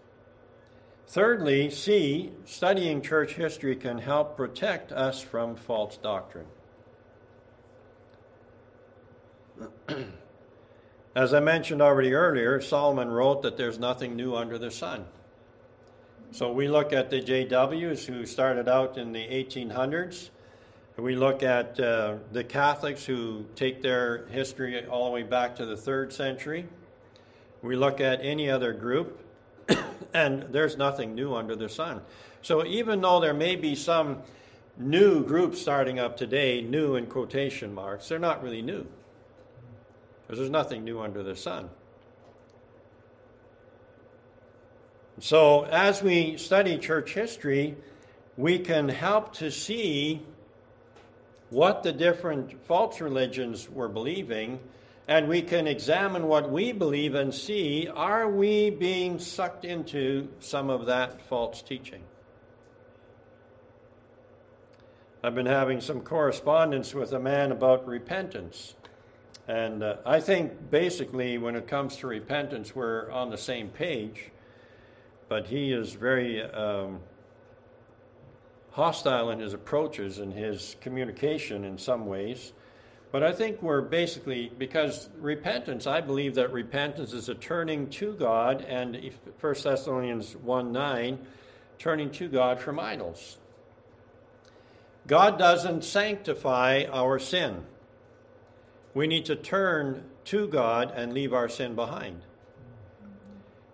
[1.07, 6.47] Thirdly, C, studying church history can help protect us from false doctrine.
[11.15, 15.05] As I mentioned already earlier, Solomon wrote that there's nothing new under the sun.
[16.31, 20.31] So we look at the JWs who started out in the 1800s.
[20.97, 25.65] We look at uh, the Catholics who take their history all the way back to
[25.65, 26.67] the third century.
[27.63, 29.19] We look at any other group
[30.13, 32.01] and there's nothing new under the sun.
[32.41, 34.21] So even though there may be some
[34.77, 38.85] new groups starting up today, new in quotation marks, they're not really new.
[40.21, 41.69] Because there's nothing new under the sun.
[45.19, 47.77] So as we study church history,
[48.35, 50.21] we can help to see
[51.49, 54.59] what the different false religions were believing,
[55.07, 60.69] and we can examine what we believe and see are we being sucked into some
[60.69, 62.03] of that false teaching?
[65.25, 68.75] I've been having some correspondence with a man about repentance.
[69.47, 74.31] And uh, I think basically, when it comes to repentance, we're on the same page.
[75.29, 76.99] But he is very um,
[78.71, 82.51] hostile in his approaches and his communication in some ways.
[83.13, 88.13] But I think we're basically, because repentance, I believe that repentance is a turning to
[88.13, 88.95] God, and
[89.39, 91.19] 1 Thessalonians 1 9,
[91.77, 93.37] turning to God from idols.
[95.05, 97.63] God doesn't sanctify our sin.
[98.95, 102.23] We need to turn to God and leave our sin behind.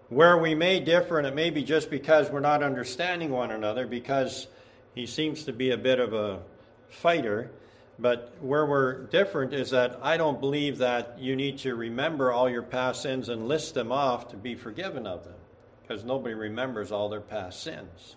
[0.10, 3.88] Where we may differ, and it may be just because we're not understanding one another,
[3.88, 4.48] because
[4.96, 6.42] he seems to be a bit of a
[6.90, 7.52] fighter.
[8.02, 12.50] But where we're different is that I don't believe that you need to remember all
[12.50, 15.36] your past sins and list them off to be forgiven of them,
[15.82, 18.16] because nobody remembers all their past sins.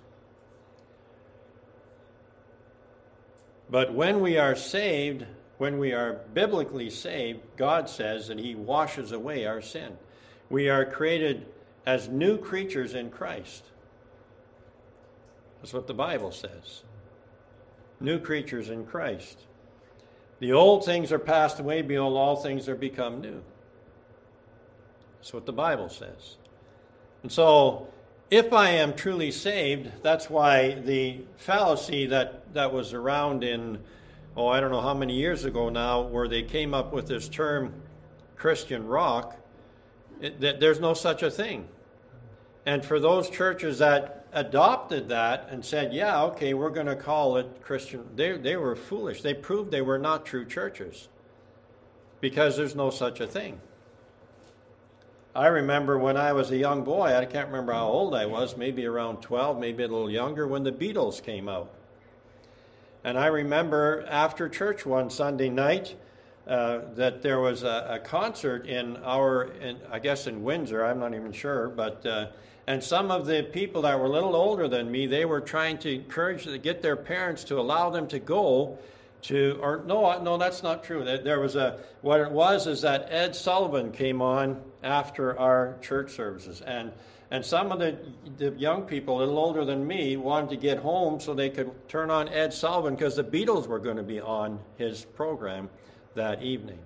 [3.69, 5.27] But when we are saved,
[5.59, 9.97] when we are biblically saved, God says that He washes away our sin.
[10.49, 11.47] We are created
[11.87, 13.65] as new creatures in Christ.
[15.61, 16.83] That's what the Bible says.
[17.99, 19.41] New creatures in Christ.
[20.43, 23.41] The old things are passed away, behold, all things are become new.
[25.21, 26.37] That's what the Bible says.
[27.23, 27.87] And so,
[28.29, 33.79] if I am truly saved, that's why the fallacy that, that was around in,
[34.37, 37.29] oh, I don't know how many years ago now, where they came up with this
[37.29, 37.73] term
[38.35, 39.37] Christian rock,
[40.21, 41.69] it, that there's no such a thing.
[42.67, 47.37] And for those churches that adopted that and said, yeah, okay, we're going to call
[47.37, 48.05] it Christian.
[48.17, 49.23] They, they were foolish.
[49.23, 51.09] They proved they were not true churches
[52.21, 53.61] because there's no such a thing.
[55.35, 58.57] I remember when I was a young boy, I can't remember how old I was,
[58.57, 61.71] maybe around 12, maybe a little younger, when the Beatles came out.
[63.03, 65.97] And I remember after church one Sunday night
[66.47, 70.99] uh, that there was a, a, concert in our, in, I guess in Windsor, I'm
[70.99, 72.05] not even sure, but.
[72.05, 72.27] Uh,
[72.65, 75.79] and some of the people that were a little older than me, they were trying
[75.79, 78.79] to encourage to get their parents to allow them to go
[79.23, 81.05] to, or no, no, that's not true.
[81.05, 86.13] There was a, what it was is that Ed Sullivan came on after our church
[86.13, 86.61] services.
[86.61, 86.93] And,
[87.31, 87.99] and some of the,
[88.37, 91.71] the young people, a little older than me, wanted to get home so they could
[91.89, 95.69] turn on Ed Sullivan because the Beatles were going to be on his program
[96.15, 96.79] that evening.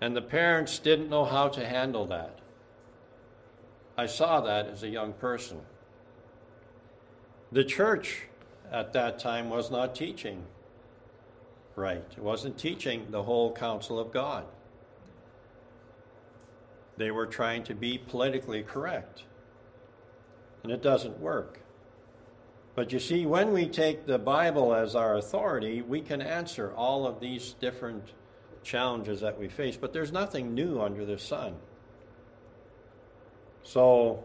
[0.00, 2.38] And the parents didn't know how to handle that.
[3.96, 5.60] I saw that as a young person.
[7.52, 8.26] The church
[8.70, 10.46] at that time was not teaching
[11.80, 14.44] right, it wasn't teaching the whole counsel of God.
[16.96, 19.24] They were trying to be politically correct,
[20.62, 21.60] and it doesn't work.
[22.74, 27.06] But you see, when we take the Bible as our authority, we can answer all
[27.06, 28.04] of these different
[28.62, 29.76] challenges that we face.
[29.76, 31.56] But there's nothing new under the sun.
[33.62, 34.24] So,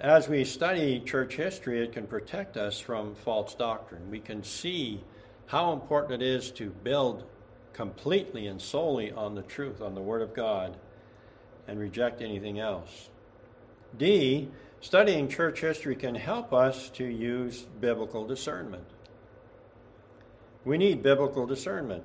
[0.00, 4.10] as we study church history, it can protect us from false doctrine.
[4.10, 5.02] We can see
[5.46, 7.24] how important it is to build
[7.72, 10.76] completely and solely on the truth, on the Word of God,
[11.66, 13.10] and reject anything else.
[13.96, 14.48] D,
[14.80, 18.84] studying church history can help us to use biblical discernment.
[20.64, 22.04] We need biblical discernment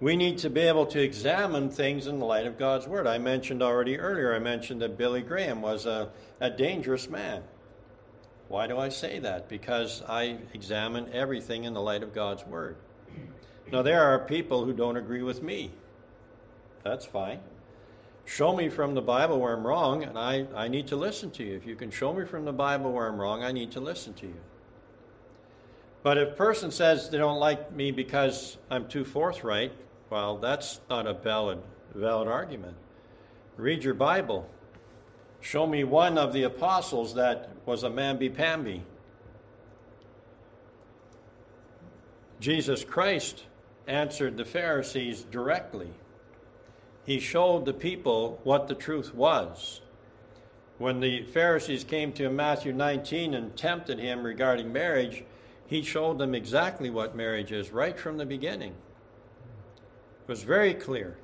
[0.00, 3.06] we need to be able to examine things in the light of God's Word.
[3.06, 7.42] I mentioned already earlier, I mentioned that Billy Graham was a, a dangerous man.
[8.48, 9.48] Why do I say that?
[9.48, 12.76] Because I examine everything in the light of God's Word.
[13.72, 15.72] Now, there are people who don't agree with me.
[16.84, 17.40] That's fine.
[18.26, 21.44] Show me from the Bible where I'm wrong, and I, I need to listen to
[21.44, 21.54] you.
[21.54, 24.12] If you can show me from the Bible where I'm wrong, I need to listen
[24.14, 24.34] to you.
[26.02, 29.72] But if a person says they don't like me because I'm too forthright,
[30.10, 31.60] well, that's not a valid,
[31.94, 32.76] valid argument.
[33.56, 34.48] Read your Bible.
[35.40, 38.82] Show me one of the apostles that was a mamby pamby.
[42.40, 43.44] Jesus Christ
[43.86, 45.90] answered the Pharisees directly.
[47.06, 49.80] He showed the people what the truth was.
[50.78, 55.22] When the Pharisees came to Matthew 19 and tempted him regarding marriage,
[55.66, 61.16] he showed them exactly what marriage is right from the beginning It was very clear.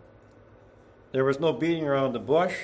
[1.10, 2.54] There was no beating around the bush.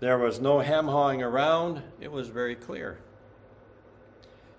[0.00, 1.82] There was no hem hawing around.
[2.00, 2.98] It was very clear.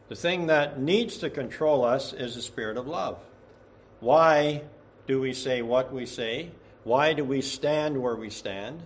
[0.10, 3.18] The thing that needs to control us is the spirit of love.
[4.00, 4.62] Why
[5.08, 6.52] do we say what we say?
[6.84, 8.84] Why do we stand where we stand?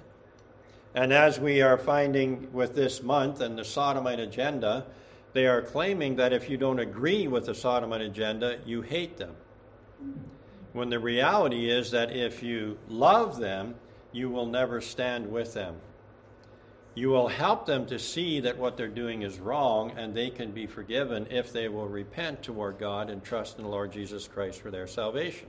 [0.94, 4.86] And as we are finding with this month and the Sodomite agenda,
[5.34, 9.36] they are claiming that if you don't agree with the Sodomite agenda, you hate them.
[10.74, 13.76] When the reality is that if you love them,
[14.12, 15.76] you will never stand with them.
[16.96, 20.52] You will help them to see that what they're doing is wrong and they can
[20.52, 24.62] be forgiven if they will repent toward God and trust in the Lord Jesus Christ
[24.62, 25.48] for their salvation.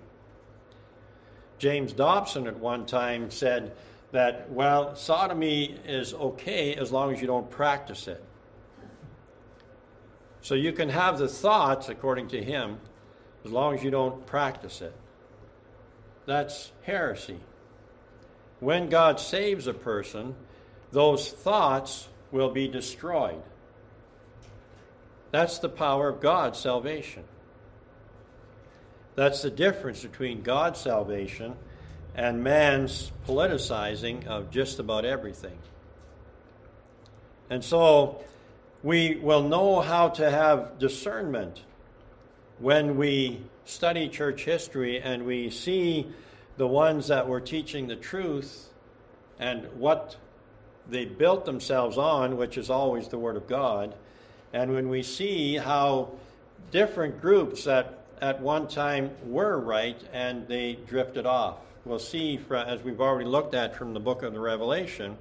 [1.59, 3.73] James Dobson at one time said
[4.13, 8.25] that, well, sodomy is okay as long as you don't practice it.
[10.41, 12.79] So you can have the thoughts, according to him,
[13.45, 14.95] as long as you don't practice it.
[16.27, 17.41] That's heresy.
[18.61, 20.35] When God saves a person,
[20.93, 23.43] those thoughts will be destroyed.
[25.31, 27.25] That's the power of God's salvation.
[29.19, 31.57] That's the difference between God's salvation
[32.15, 35.59] and man's politicizing of just about everything.
[37.51, 38.23] And so
[38.85, 41.65] we will know how to have discernment
[42.61, 46.07] when we study church history and we see
[46.57, 48.69] the ones that were teaching the truth
[49.41, 50.17] and what
[50.89, 53.97] they built themselves on, which is always the Word of God.
[54.53, 56.13] And when we see how
[56.71, 61.59] different groups that at one time were right and they drifted off.
[61.85, 65.17] We'll see, as we've already looked at from the book of the Revelation,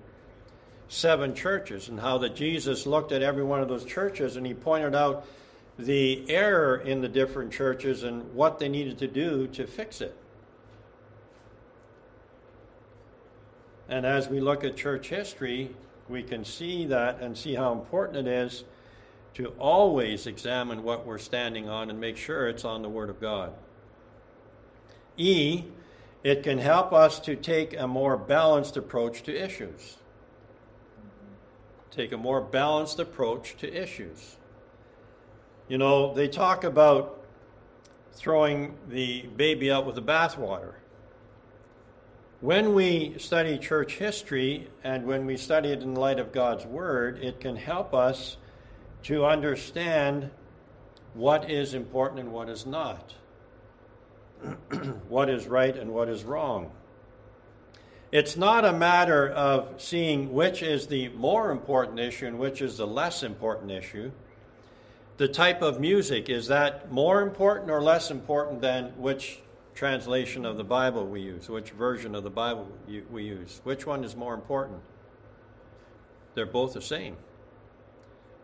[0.90, 4.54] seven churches and how that Jesus looked at every one of those churches and he
[4.54, 5.26] pointed out
[5.78, 10.16] the error in the different churches and what they needed to do to fix it.
[13.90, 15.70] And as we look at church history,
[16.10, 18.64] we can see that and see how important it is
[19.38, 23.22] to always examine what we're standing on and make sure it's on the Word of
[23.22, 23.54] God.
[25.16, 25.64] E,
[26.24, 29.98] it can help us to take a more balanced approach to issues.
[31.92, 34.38] Take a more balanced approach to issues.
[35.68, 37.24] You know, they talk about
[38.14, 40.74] throwing the baby out with the bathwater.
[42.42, 47.24] When we study church history and when we study it in light of God's Word,
[47.24, 48.38] it can help us
[49.04, 50.30] to understand
[51.14, 53.14] what is important and what is not,
[55.08, 56.72] what is right and what is wrong.
[58.12, 62.78] It's not a matter of seeing which is the more important issue and which is
[62.78, 64.12] the less important issue.
[65.18, 69.40] The type of music, is that more important or less important than which
[69.74, 72.68] translation of the Bible we use, which version of the Bible
[73.12, 73.62] we use?
[73.64, 74.80] Which one is more important?
[76.34, 77.18] They're both the same.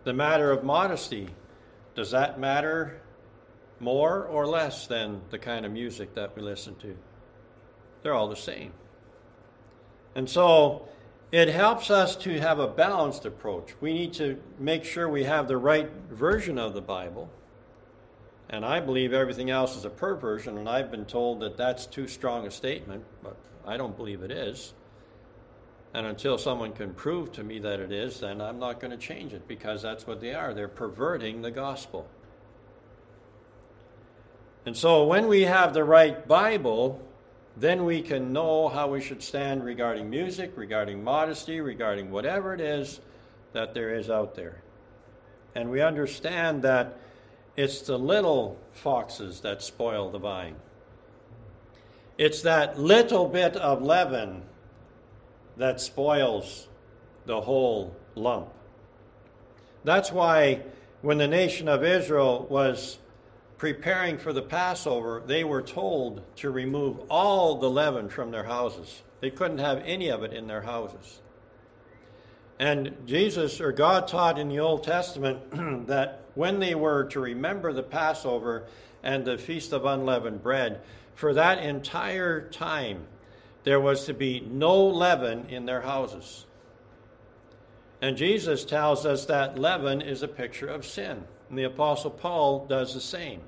[0.04, 1.30] The matter of modesty,
[1.96, 3.02] does that matter
[3.80, 6.98] more or less than the kind of music that we listen to?
[8.02, 8.74] They're all the same.
[10.16, 10.88] And so
[11.32, 13.74] it helps us to have a balanced approach.
[13.82, 17.30] We need to make sure we have the right version of the Bible.
[18.50, 22.08] And I believe everything else is a perversion, and I've been told that that's too
[22.08, 23.36] strong a statement, but
[23.66, 24.74] I don't believe it is.
[25.94, 28.98] And until someone can prove to me that it is, then I'm not going to
[28.98, 30.54] change it because that's what they are.
[30.54, 32.08] They're perverting the gospel.
[34.66, 37.00] And so when we have the right Bible,
[37.58, 42.62] then we can know how we should stand regarding music, regarding modesty, regarding whatever it
[42.62, 43.00] is
[43.52, 44.64] that there is out there.
[45.54, 46.98] And we understand that
[47.56, 50.56] it's the little foxes that spoil the vine.
[52.18, 54.44] It's that little bit of leaven
[55.58, 56.68] that spoils
[57.26, 58.50] the whole lump.
[59.84, 60.62] That's why
[61.02, 62.98] when the nation of Israel was
[63.58, 69.04] preparing for the Passover, they were told to remove all the leaven from their houses.
[69.22, 71.22] They couldn't have any of it in their houses.
[72.60, 77.74] And Jesus or God taught in the Old Testament that when they were to remember
[77.74, 78.66] the Passover
[79.02, 80.82] and the Feast of Unleavened Bread,
[81.16, 83.06] for that entire time,
[83.64, 86.46] there was to be no leaven in their houses.
[88.02, 91.24] And Jesus tells us that leaven is a picture of sin.
[91.50, 93.42] And the Apostle Paul does the same.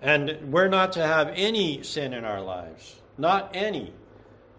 [0.00, 3.92] And we're not to have any sin in our lives, not any.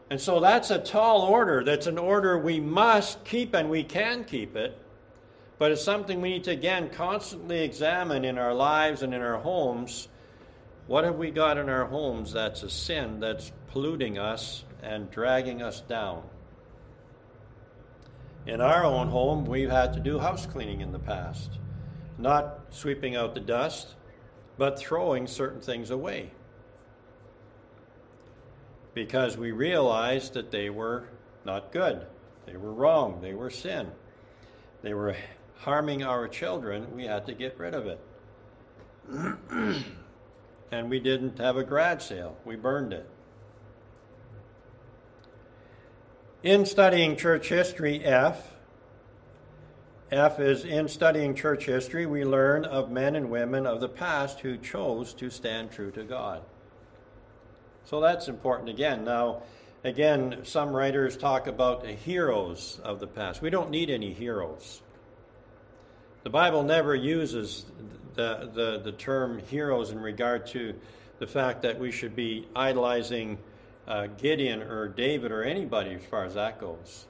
[0.10, 1.64] And so that's a tall order.
[1.64, 4.78] That's an order we must keep and we can keep it.
[5.58, 9.38] But it's something we need to, again, constantly examine in our lives and in our
[9.38, 10.10] homes
[10.88, 15.62] what have we got in our homes that's a sin that's polluting us and dragging
[15.62, 16.24] us down?
[18.46, 21.52] In our own home, we've had to do house cleaning in the past.
[22.18, 23.96] Not sweeping out the dust,
[24.58, 26.32] but throwing certain things away.
[28.94, 31.06] Because we realized that they were
[31.46, 32.06] not good,
[32.46, 33.92] they were wrong, they were sin,
[34.82, 35.16] they were
[35.60, 36.94] harming our children.
[36.94, 38.00] We had to get rid of it.
[40.74, 43.08] and we didn't have a garage sale, we burned it.
[46.42, 48.56] In studying church history, F,
[50.12, 54.42] F is in studying church history, we learn of men and women of the past
[54.42, 56.42] who chose to stand true to God.
[57.86, 59.06] So that's important again.
[59.06, 59.44] Now,
[59.84, 63.42] again, some writers talk about the heroes of the past.
[63.42, 64.82] We don't need any heroes.
[66.24, 67.66] The Bible never uses
[68.16, 70.74] the, the, the term heroes in regard to
[71.20, 73.38] the fact that we should be idolizing
[73.88, 77.06] uh, Gideon or David or anybody as far as that goes.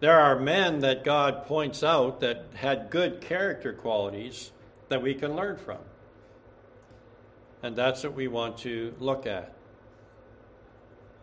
[0.00, 4.50] There are men that God points out that had good character qualities
[4.88, 5.78] that we can learn from.
[7.62, 9.52] And that's what we want to look at.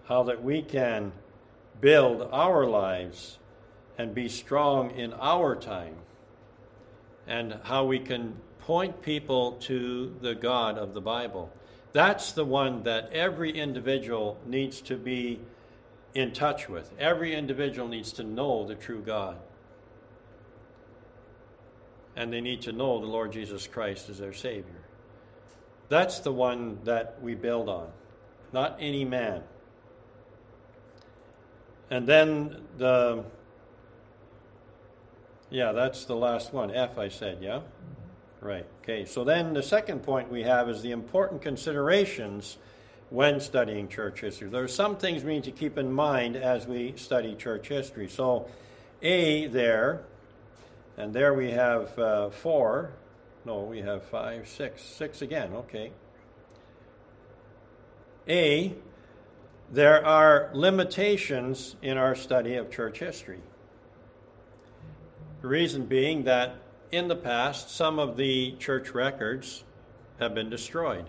[0.05, 1.11] How that we can
[1.81, 3.39] build our lives
[3.97, 5.95] and be strong in our time,
[7.27, 11.51] and how we can point people to the God of the Bible.
[11.93, 15.39] That's the one that every individual needs to be
[16.13, 16.91] in touch with.
[16.99, 19.37] Every individual needs to know the true God.
[22.15, 24.81] And they need to know the Lord Jesus Christ as their Savior.
[25.89, 27.89] That's the one that we build on,
[28.51, 29.43] not any man.
[31.89, 33.23] And then the,
[35.49, 36.71] yeah, that's the last one.
[36.71, 37.61] F, I said, yeah?
[38.41, 38.65] Right.
[38.83, 39.05] Okay.
[39.05, 42.57] So then the second point we have is the important considerations
[43.09, 44.49] when studying church history.
[44.49, 48.09] There are some things we need to keep in mind as we study church history.
[48.09, 48.47] So,
[49.01, 50.01] A there,
[50.97, 52.91] and there we have uh, four.
[53.45, 55.53] No, we have five, six, six again.
[55.53, 55.91] Okay.
[58.27, 58.73] A,
[59.71, 63.39] there are limitations in our study of church history.
[65.41, 66.55] The reason being that
[66.91, 69.63] in the past, some of the church records
[70.19, 71.05] have been destroyed.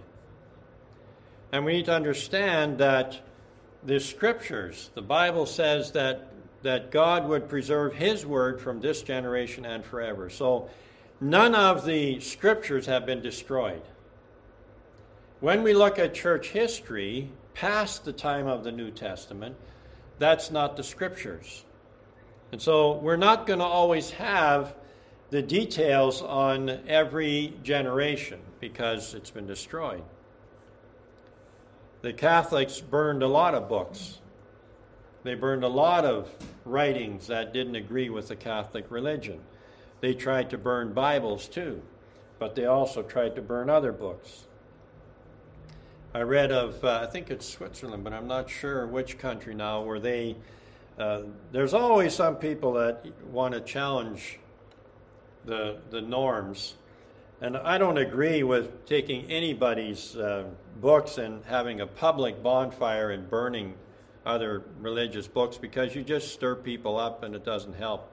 [1.51, 3.20] And we need to understand that
[3.83, 9.64] the scriptures, the Bible says that, that God would preserve his word from this generation
[9.64, 10.29] and forever.
[10.29, 10.68] So
[11.20, 13.83] none of the scriptures have been destroyed.
[15.41, 19.57] When we look at church history past the time of the New Testament,
[20.18, 21.64] that's not the scriptures.
[22.53, 24.74] And so we're not going to always have
[25.30, 30.03] the details on every generation because it's been destroyed.
[32.01, 34.20] The Catholics burned a lot of books.
[35.24, 36.30] They burned a lot of
[36.64, 39.40] writings that didn't agree with the Catholic religion.
[40.01, 41.82] They tried to burn Bibles too,
[42.38, 44.44] but they also tried to burn other books.
[46.14, 49.82] I read of, uh, I think it's Switzerland, but I'm not sure which country now,
[49.82, 50.36] where they,
[50.99, 51.22] uh,
[51.53, 54.40] there's always some people that want to challenge
[55.44, 56.74] the, the norms.
[57.40, 60.44] And I don't agree with taking anybody's uh,
[60.80, 63.74] books and having a public bonfire and burning
[64.26, 68.11] other religious books because you just stir people up and it doesn't help.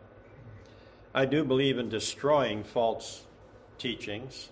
[1.14, 3.26] I do believe in destroying false
[3.80, 4.52] teachings,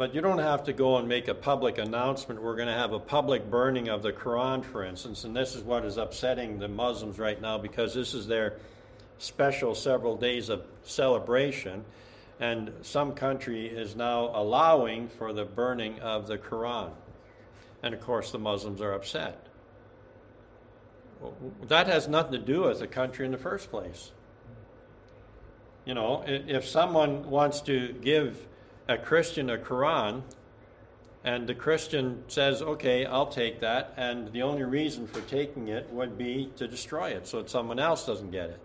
[0.00, 2.40] but you don't have to go and make a public announcement.
[2.40, 5.62] We're going to have a public burning of the Quran, for instance, and this is
[5.62, 8.56] what is upsetting the Muslims right now because this is their
[9.18, 11.84] special several days of celebration,
[12.40, 16.92] and some country is now allowing for the burning of the Quran.
[17.82, 19.48] And of course, the Muslims are upset.
[21.68, 24.12] That has nothing to do with the country in the first place.
[25.84, 28.46] You know, if someone wants to give
[28.90, 30.22] a Christian a Quran,
[31.22, 35.88] and the Christian says, okay, I'll take that, and the only reason for taking it
[35.90, 38.60] would be to destroy it so that someone else doesn't get it.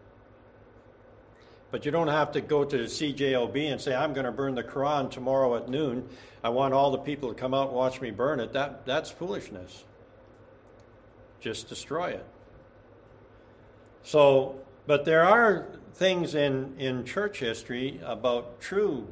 [1.69, 4.63] But you don't have to go to CJOB and say, I'm going to burn the
[4.63, 6.09] Quran tomorrow at noon.
[6.43, 8.51] I want all the people to come out and watch me burn it.
[8.53, 9.83] That, that's foolishness.
[11.39, 12.25] Just destroy it.
[14.01, 14.55] So,
[14.87, 19.07] but there are things in, in church history about true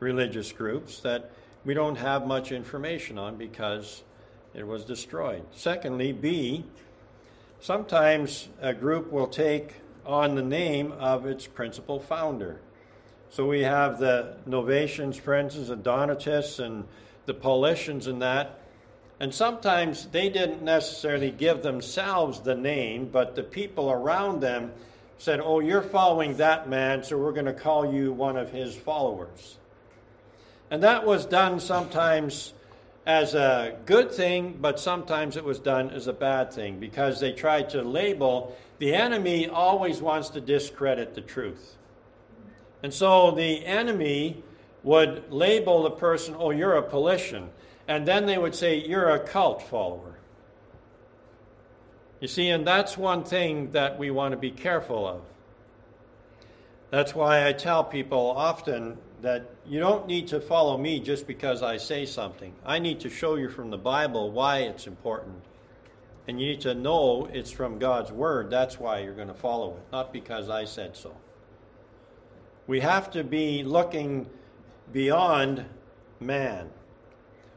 [0.00, 1.30] religious groups that
[1.64, 4.02] we don't have much information on because
[4.54, 5.44] it was destroyed.
[5.52, 6.64] Secondly, B,
[7.60, 9.74] sometimes a group will take
[10.06, 12.60] on the name of its principal founder.
[13.30, 16.84] So we have the Novatians, for instance, the Donatists, and
[17.26, 18.60] the Paulicians, and that.
[19.20, 24.72] And sometimes they didn't necessarily give themselves the name, but the people around them
[25.18, 28.74] said, Oh, you're following that man, so we're going to call you one of his
[28.74, 29.58] followers.
[30.70, 32.52] And that was done sometimes
[33.06, 37.32] as a good thing, but sometimes it was done as a bad thing because they
[37.32, 41.76] tried to label the enemy always wants to discredit the truth.
[42.82, 44.42] And so the enemy
[44.84, 47.50] would label the person, oh, you're a Paulician.
[47.88, 50.18] And then they would say, you're a cult follower.
[52.20, 55.22] You see, and that's one thing that we want to be careful of.
[56.90, 61.62] That's why I tell people often that you don't need to follow me just because
[61.62, 62.54] I say something.
[62.64, 65.42] I need to show you from the Bible why it's important.
[66.28, 68.50] And you need to know it's from God's Word.
[68.50, 71.16] That's why you're going to follow it, not because I said so.
[72.66, 74.28] We have to be looking
[74.92, 75.64] beyond
[76.20, 76.70] man.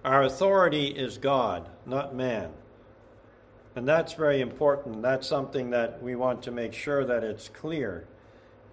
[0.03, 2.51] Our authority is God, not man.
[3.75, 5.01] And that's very important.
[5.01, 8.07] That's something that we want to make sure that it's clear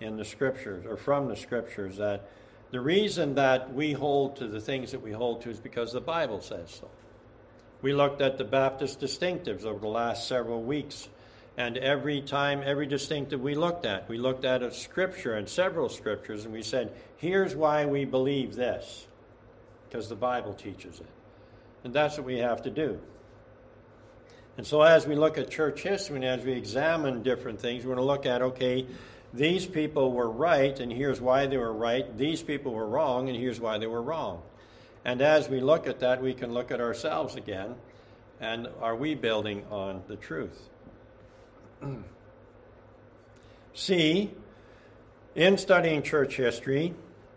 [0.01, 2.29] in the scriptures or from the scriptures that
[2.71, 6.01] the reason that we hold to the things that we hold to is because the
[6.01, 6.89] Bible says so.
[7.81, 11.09] We looked at the Baptist distinctives over the last several weeks,
[11.57, 15.89] and every time, every distinctive we looked at, we looked at a scripture and several
[15.89, 19.07] scriptures, and we said, here's why we believe this,
[19.89, 21.07] because the Bible teaches it.
[21.85, 22.99] And that's what we have to do.
[24.57, 27.95] And so, as we look at church history and as we examine different things, we're
[27.95, 28.87] going to look at okay,
[29.33, 32.17] these people were right, and here's why they were right.
[32.17, 34.43] These people were wrong, and here's why they were wrong.
[35.05, 37.75] And as we look at that, we can look at ourselves again.
[38.41, 40.69] And are we building on the truth?
[43.75, 44.31] C,
[45.35, 46.95] in studying church history,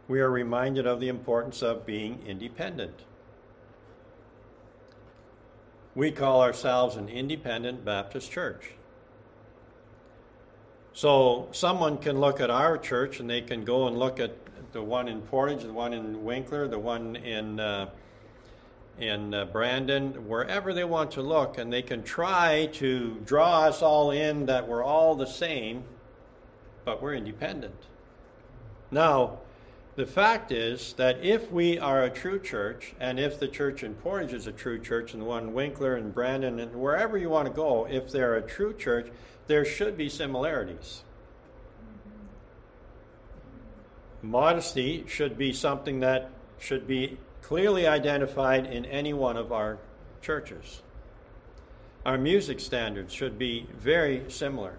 [0.08, 3.00] we are reminded of the importance of being independent.
[5.94, 8.74] We call ourselves an independent Baptist church.
[10.94, 14.36] So someone can look at our church and they can go and look at
[14.74, 17.90] the one in Portage, the one in Winkler, the one in uh,
[19.00, 23.82] in uh, Brandon, wherever they want to look, and they can try to draw us
[23.82, 25.84] all in that we're all the same,
[26.86, 27.88] but we're independent.
[28.92, 29.40] Now,
[29.96, 33.96] the fact is that if we are a true church, and if the church in
[33.96, 37.30] Portage is a true church, and the one in Winkler and Brandon, and wherever you
[37.30, 39.08] want to go, if they're a true church,
[39.52, 41.04] there should be similarities.
[44.22, 49.78] Modesty should be something that should be clearly identified in any one of our
[50.22, 50.84] churches.
[52.06, 54.78] Our music standards should be very similar.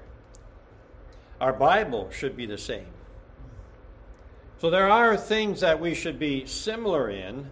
[1.39, 2.95] Our Bible should be the same.
[4.57, 7.51] So there are things that we should be similar in,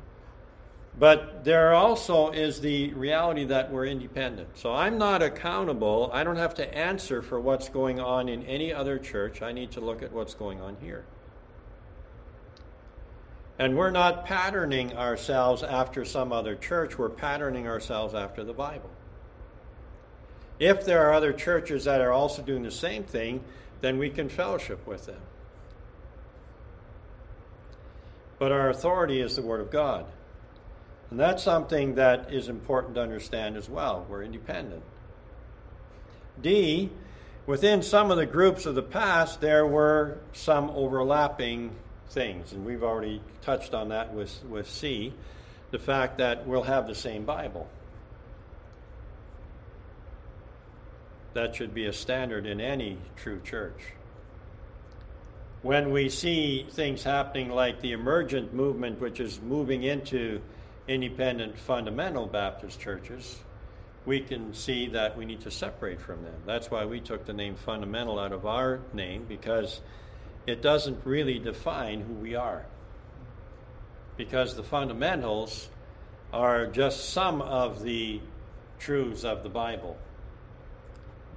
[1.00, 4.58] but there also is the reality that we're independent.
[4.58, 6.10] So I'm not accountable.
[6.12, 9.40] I don't have to answer for what's going on in any other church.
[9.40, 11.06] I need to look at what's going on here.
[13.58, 18.90] And we're not patterning ourselves after some other church, we're patterning ourselves after the Bible.
[20.58, 23.42] If there are other churches that are also doing the same thing,
[23.80, 25.22] then we can fellowship with them.
[28.38, 30.04] But our authority is the Word of God.
[31.10, 34.06] And that's something that is important to understand as well.
[34.08, 34.82] We're independent.
[36.40, 36.90] D,
[37.46, 41.74] within some of the groups of the past, there were some overlapping
[42.10, 42.52] things.
[42.52, 45.12] And we've already touched on that with, with C
[45.70, 47.68] the fact that we'll have the same Bible.
[51.34, 53.80] That should be a standard in any true church.
[55.62, 60.40] When we see things happening like the emergent movement, which is moving into
[60.90, 63.38] independent fundamental Baptist churches,
[64.04, 66.34] we can see that we need to separate from them.
[66.46, 69.80] That's why we took the name fundamental out of our name, because
[70.46, 72.66] it doesn't really define who we are.
[74.16, 75.68] Because the fundamentals
[76.32, 78.20] are just some of the
[78.80, 79.96] truths of the Bible.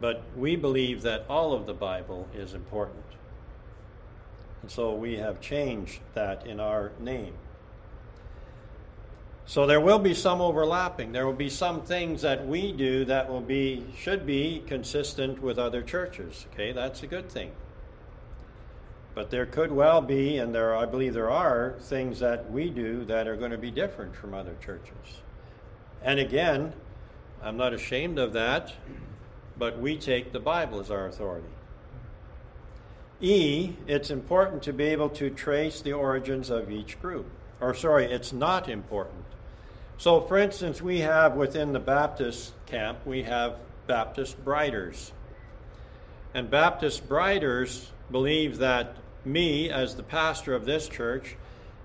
[0.02, 3.06] But we believe that all of the Bible is important.
[4.64, 7.36] And so we have changed that in our name.
[9.46, 11.12] So there will be some overlapping.
[11.12, 15.60] There will be some things that we do that will be should be consistent with
[15.60, 16.46] other churches.
[16.54, 17.52] Okay, that's a good thing.
[19.16, 23.06] But there could well be, and there I believe there are, things that we do
[23.06, 25.22] that are going to be different from other churches.
[26.02, 26.74] And again,
[27.42, 28.74] I'm not ashamed of that,
[29.58, 31.48] but we take the Bible as our authority.
[33.22, 37.28] E, it's important to be able to trace the origins of each group.
[37.62, 39.23] Or, sorry, it's not important.
[39.98, 43.56] So, for instance, we have within the Baptist camp, we have
[43.88, 45.12] Baptist briders.
[46.34, 51.38] And Baptist briders believe that me, as the pastor of this church,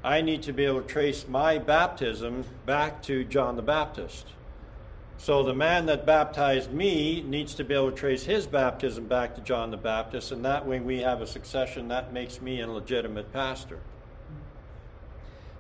[0.03, 4.27] I need to be able to trace my baptism back to John the Baptist.
[5.19, 9.35] So the man that baptized me needs to be able to trace his baptism back
[9.35, 12.69] to John the Baptist, and that way we have a succession that makes me a
[12.69, 13.81] legitimate pastor.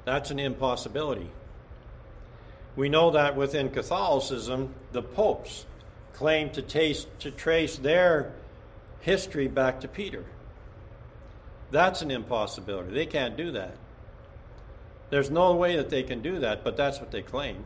[0.04, 1.30] That's an impossibility.
[2.76, 5.66] We know that within Catholicism, the popes
[6.12, 8.32] claim to, taste, to trace their
[9.00, 10.24] history back to Peter.
[11.70, 12.92] That's an impossibility.
[12.92, 13.76] They can't do that.
[15.10, 17.64] There's no way that they can do that, but that's what they claim.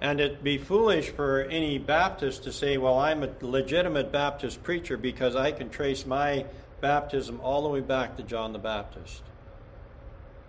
[0.00, 4.96] And it'd be foolish for any Baptist to say, well, I'm a legitimate Baptist preacher
[4.96, 6.44] because I can trace my
[6.80, 9.22] baptism all the way back to John the Baptist.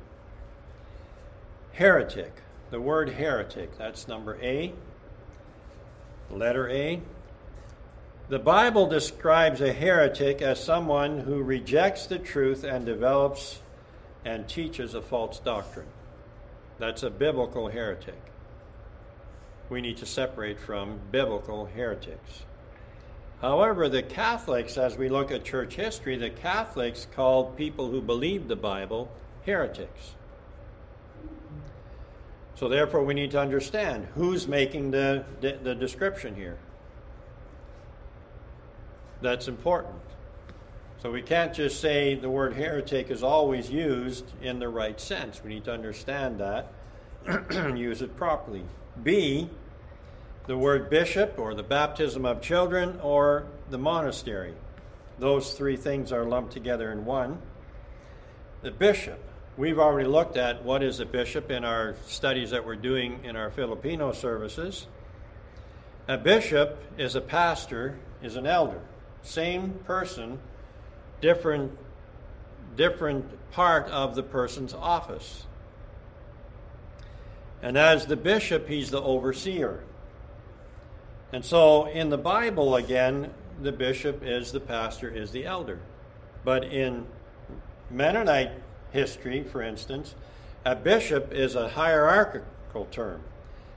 [1.72, 2.42] Heretic.
[2.68, 4.74] The word heretic, that's number A.
[6.30, 7.00] Letter A.
[8.28, 13.60] The Bible describes a heretic as someone who rejects the truth and develops
[14.22, 15.86] and teaches a false doctrine.
[16.78, 18.20] That's a biblical heretic.
[19.70, 22.42] We need to separate from biblical heretics.
[23.40, 28.48] However, the Catholics, as we look at church history, the Catholics called people who believed
[28.48, 29.10] the Bible
[29.46, 30.16] heretics.
[32.56, 36.58] So, therefore, we need to understand who's making the, the, the description here.
[39.20, 39.94] That's important.
[41.00, 45.40] So, we can't just say the word heretic is always used in the right sense.
[45.44, 46.72] We need to understand that
[47.26, 48.64] and use it properly.
[49.00, 49.48] B,
[50.46, 54.54] the word bishop or the baptism of children or the monastery.
[55.18, 57.38] Those three things are lumped together in one.
[58.62, 59.20] The bishop.
[59.56, 63.36] We've already looked at what is a bishop in our studies that we're doing in
[63.36, 64.86] our Filipino services.
[66.06, 68.80] A bishop is a pastor, is an elder.
[69.22, 70.38] Same person,
[71.20, 71.76] different
[72.78, 75.44] different part of the person's office.
[77.60, 79.82] And as the bishop, he's the overseer.
[81.32, 85.80] And so in the Bible, again, the bishop is the pastor, is the elder.
[86.44, 87.06] But in
[87.90, 88.52] Mennonite
[88.92, 90.14] history, for instance,
[90.64, 93.22] a bishop is a hierarchical term.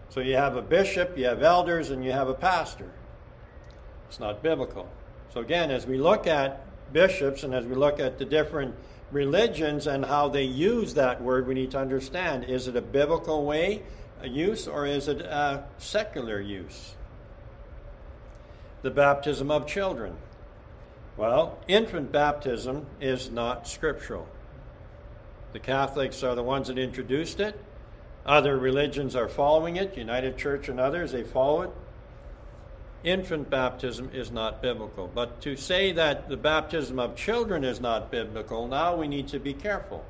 [0.10, 2.92] So you have a bishop, you have elders, and you have a pastor.
[4.08, 4.88] It's not biblical.
[5.34, 8.76] So again, as we look at bishops and as we look at the different
[9.12, 13.46] religions and how they use that word, we need to understand is it a biblical
[13.46, 13.84] way,
[14.22, 16.96] a use, or is it a secular use?
[18.82, 20.16] the baptism of children?
[21.18, 24.28] Well, infant baptism is not scriptural.
[25.54, 27.60] The Catholics are the ones that introduced it.
[28.26, 31.72] Other religions are following it, United Church and others, they follow it.
[33.04, 35.10] Infant baptism is not biblical.
[35.14, 39.40] But to say that the baptism of children is not biblical, now we need to
[39.40, 40.06] be careful.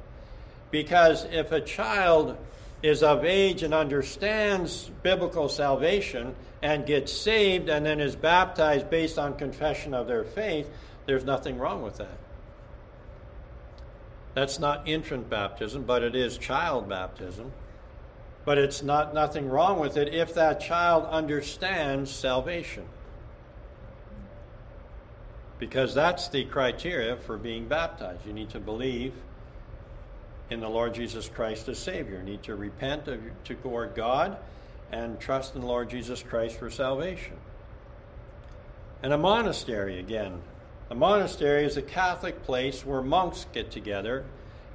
[0.71, 2.37] Because if a child
[2.83, 9.17] is of age and understands biblical salvation and gets saved and then is baptized based
[9.17, 10.69] on confession of their faith,
[11.05, 12.17] there's nothing wrong with that.
[14.33, 17.51] That's not infant baptism, but it is child baptism.
[18.43, 22.85] But it's not nothing wrong with it if that child understands salvation.
[25.59, 28.25] Because that's the criteria for being baptized.
[28.25, 29.13] You need to believe
[30.49, 32.17] in the Lord Jesus Christ as Savior.
[32.17, 34.37] You need to repent of, to toward God
[34.91, 37.37] and trust in the Lord Jesus Christ for salvation.
[39.03, 40.41] And a monastery, again.
[40.89, 44.25] A monastery is a Catholic place where monks get together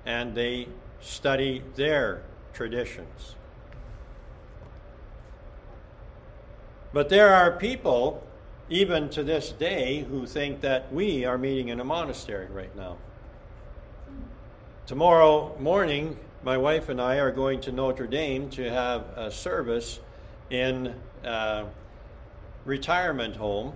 [0.07, 0.69] and they
[1.01, 2.23] study their
[2.55, 3.35] traditions.
[6.93, 8.23] But there are people,
[8.69, 12.97] even to this day, who think that we are meeting in a monastery right now.
[14.87, 19.99] Tomorrow morning, my wife and I are going to Notre Dame to have a service
[20.49, 20.95] in
[21.25, 21.67] a
[22.65, 23.73] retirement home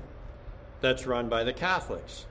[0.81, 2.27] that's run by the Catholics.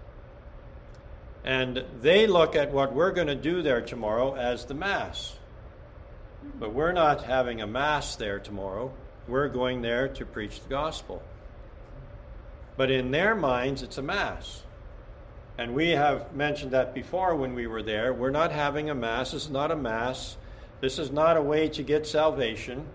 [1.44, 5.36] And they look at what we're going to do there tomorrow as the Mass.
[6.58, 8.92] But we're not having a Mass there tomorrow.
[9.30, 11.22] We're going there to preach the gospel.
[12.78, 14.64] But in their minds, it's a Mass.
[15.58, 18.14] And we have mentioned that before when we were there.
[18.14, 19.32] We're not having a Mass.
[19.32, 20.38] This is not a Mass.
[20.80, 22.86] This is not a way to get salvation.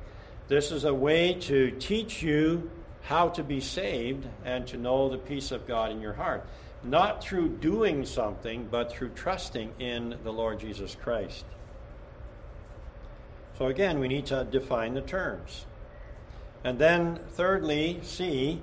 [0.49, 2.71] This is a way to teach you
[3.03, 6.47] how to be saved and to know the peace of God in your heart.
[6.83, 11.45] Not through doing something, but through trusting in the Lord Jesus Christ.
[13.59, 15.67] So again, we need to define the terms.
[16.65, 18.61] And then, thirdly, C,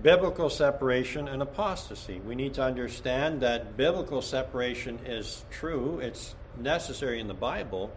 [0.00, 2.20] biblical separation and apostasy.
[2.20, 7.90] We need to understand that biblical separation is true, it's necessary in the Bible.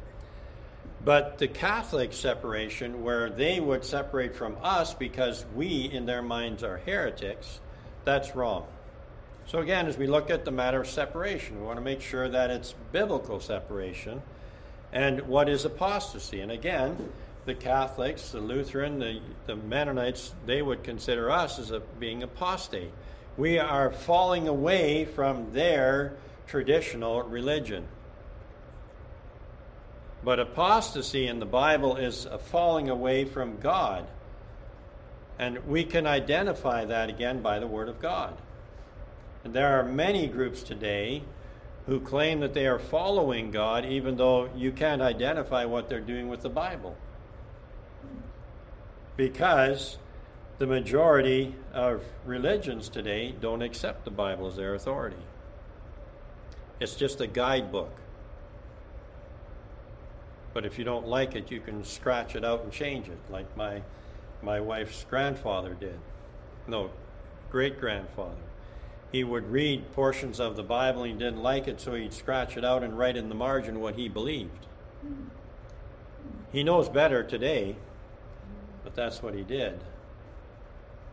[1.05, 6.63] But the Catholic separation, where they would separate from us because we, in their minds,
[6.63, 7.59] are heretics,
[8.05, 8.65] that's wrong.
[9.45, 12.29] So, again, as we look at the matter of separation, we want to make sure
[12.29, 14.21] that it's biblical separation
[14.93, 16.39] and what is apostasy.
[16.39, 17.11] And again,
[17.45, 22.91] the Catholics, the Lutheran, the, the Mennonites, they would consider us as a, being apostate.
[23.37, 26.13] We are falling away from their
[26.47, 27.87] traditional religion.
[30.23, 34.07] But apostasy in the Bible is a falling away from God.
[35.37, 38.37] And we can identify that again by the Word of God.
[39.43, 41.23] And there are many groups today
[41.87, 46.29] who claim that they are following God, even though you can't identify what they're doing
[46.29, 46.95] with the Bible.
[49.15, 49.97] Because
[50.57, 55.17] the majority of religions today don't accept the Bible as their authority.
[56.79, 57.91] It's just a guidebook.
[60.53, 63.57] But if you don't like it, you can scratch it out and change it, like
[63.57, 63.81] my,
[64.41, 65.99] my wife's grandfather did.
[66.67, 66.91] No,
[67.49, 68.41] great grandfather.
[69.11, 72.65] He would read portions of the Bible, he didn't like it, so he'd scratch it
[72.65, 74.65] out and write in the margin what he believed.
[76.51, 77.75] He knows better today,
[78.83, 79.79] but that's what he did.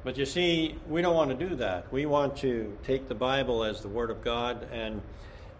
[0.02, 1.92] But you see, we don't want to do that.
[1.92, 5.02] We want to take the Bible as the Word of God and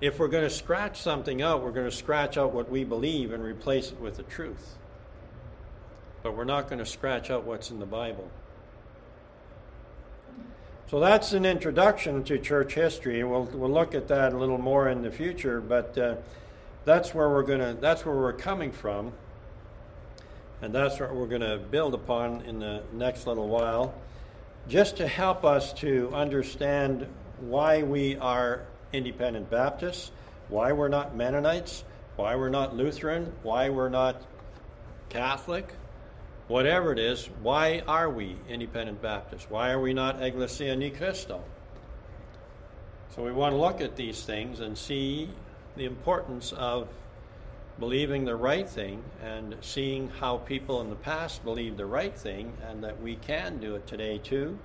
[0.01, 3.33] if we're going to scratch something out, we're going to scratch out what we believe
[3.33, 4.77] and replace it with the truth.
[6.23, 8.31] But we're not going to scratch out what's in the Bible.
[10.87, 13.23] So that's an introduction to church history.
[13.23, 16.17] We'll, we'll look at that a little more in the future, but uh,
[16.85, 19.13] that's where we're going to that's where we're coming from.
[20.63, 23.95] And that's what we're going to build upon in the next little while,
[24.69, 27.07] just to help us to understand
[27.41, 28.63] why we are
[28.93, 30.11] independent Baptists,
[30.49, 31.85] why we're not Mennonites,
[32.17, 34.23] why we're not Lutheran, why we're not
[35.09, 35.73] Catholic,
[36.49, 39.47] whatever it is, why are we independent Baptists?
[39.49, 41.43] Why are we not Iglesia Ni Cristo?
[43.15, 45.31] So we want to look at these things and see
[45.77, 46.89] the importance of
[47.81, 52.53] believing the right thing and seeing how people in the past believed the right thing
[52.69, 54.59] and that we can do it today too.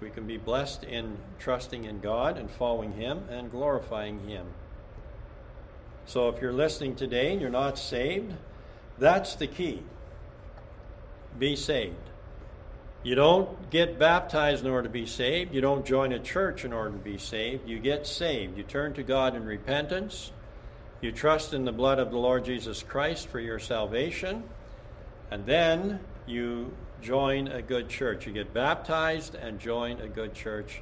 [0.00, 4.46] We can be blessed in trusting in God and following Him and glorifying Him.
[6.04, 8.34] So if you're listening today and you're not saved,
[8.98, 9.82] that's the key.
[11.38, 11.96] Be saved.
[13.02, 15.54] You don't get baptized in order to be saved.
[15.54, 17.68] You don't join a church in order to be saved.
[17.68, 18.58] You get saved.
[18.58, 20.30] You turn to God in repentance.
[21.02, 24.44] You trust in the blood of the Lord Jesus Christ for your salvation.
[25.32, 26.72] And then you
[27.02, 28.24] join a good church.
[28.24, 30.80] You get baptized and join a good church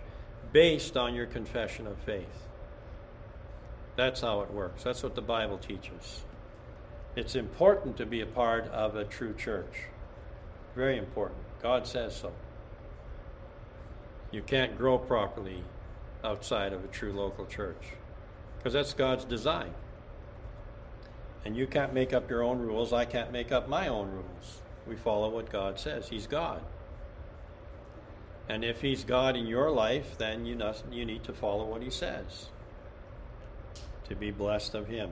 [0.53, 2.27] based on your confession of faith.
[3.97, 4.83] That's how it works.
[4.83, 6.23] That's what the Bible teaches.
[7.17, 9.85] It's important to be a part of a true church.
[10.77, 11.41] Very important.
[11.63, 12.31] God says so.
[14.31, 15.65] You can't grow properly
[16.23, 17.95] outside of a true local church
[18.59, 19.73] because that's God's design.
[21.45, 22.93] And you can't make up your own rules.
[22.93, 24.61] I can't make up my own rules.
[24.87, 26.09] We follow what God says.
[26.09, 26.63] He's God.
[28.49, 31.83] And if He's God in your life, then you, must, you need to follow what
[31.83, 32.49] He says
[34.09, 35.11] to be blessed of Him.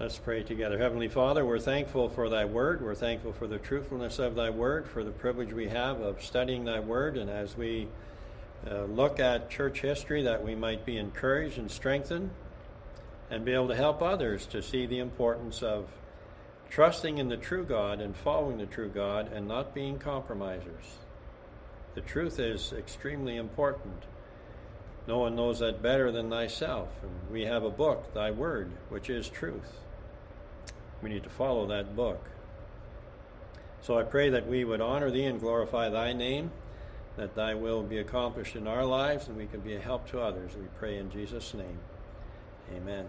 [0.00, 0.78] Let's pray together.
[0.78, 2.82] Heavenly Father, we're thankful for Thy Word.
[2.82, 6.64] We're thankful for the truthfulness of Thy Word, for the privilege we have of studying
[6.64, 7.16] Thy Word.
[7.16, 7.88] And as we
[8.68, 12.30] uh, look at church history, that we might be encouraged and strengthened
[13.30, 15.88] and be able to help others to see the importance of
[16.70, 20.98] trusting in the true God and following the true God and not being compromisers.
[21.94, 24.04] The truth is extremely important.
[25.06, 26.88] No one knows that better than thyself.
[27.02, 29.80] And we have a book, Thy Word, which is truth.
[31.02, 32.28] We need to follow that book.
[33.80, 36.50] So I pray that we would honor Thee and glorify Thy name,
[37.16, 40.20] that Thy will be accomplished in our lives, and we can be a help to
[40.20, 40.52] others.
[40.54, 41.78] We pray in Jesus' name.
[42.76, 43.08] Amen.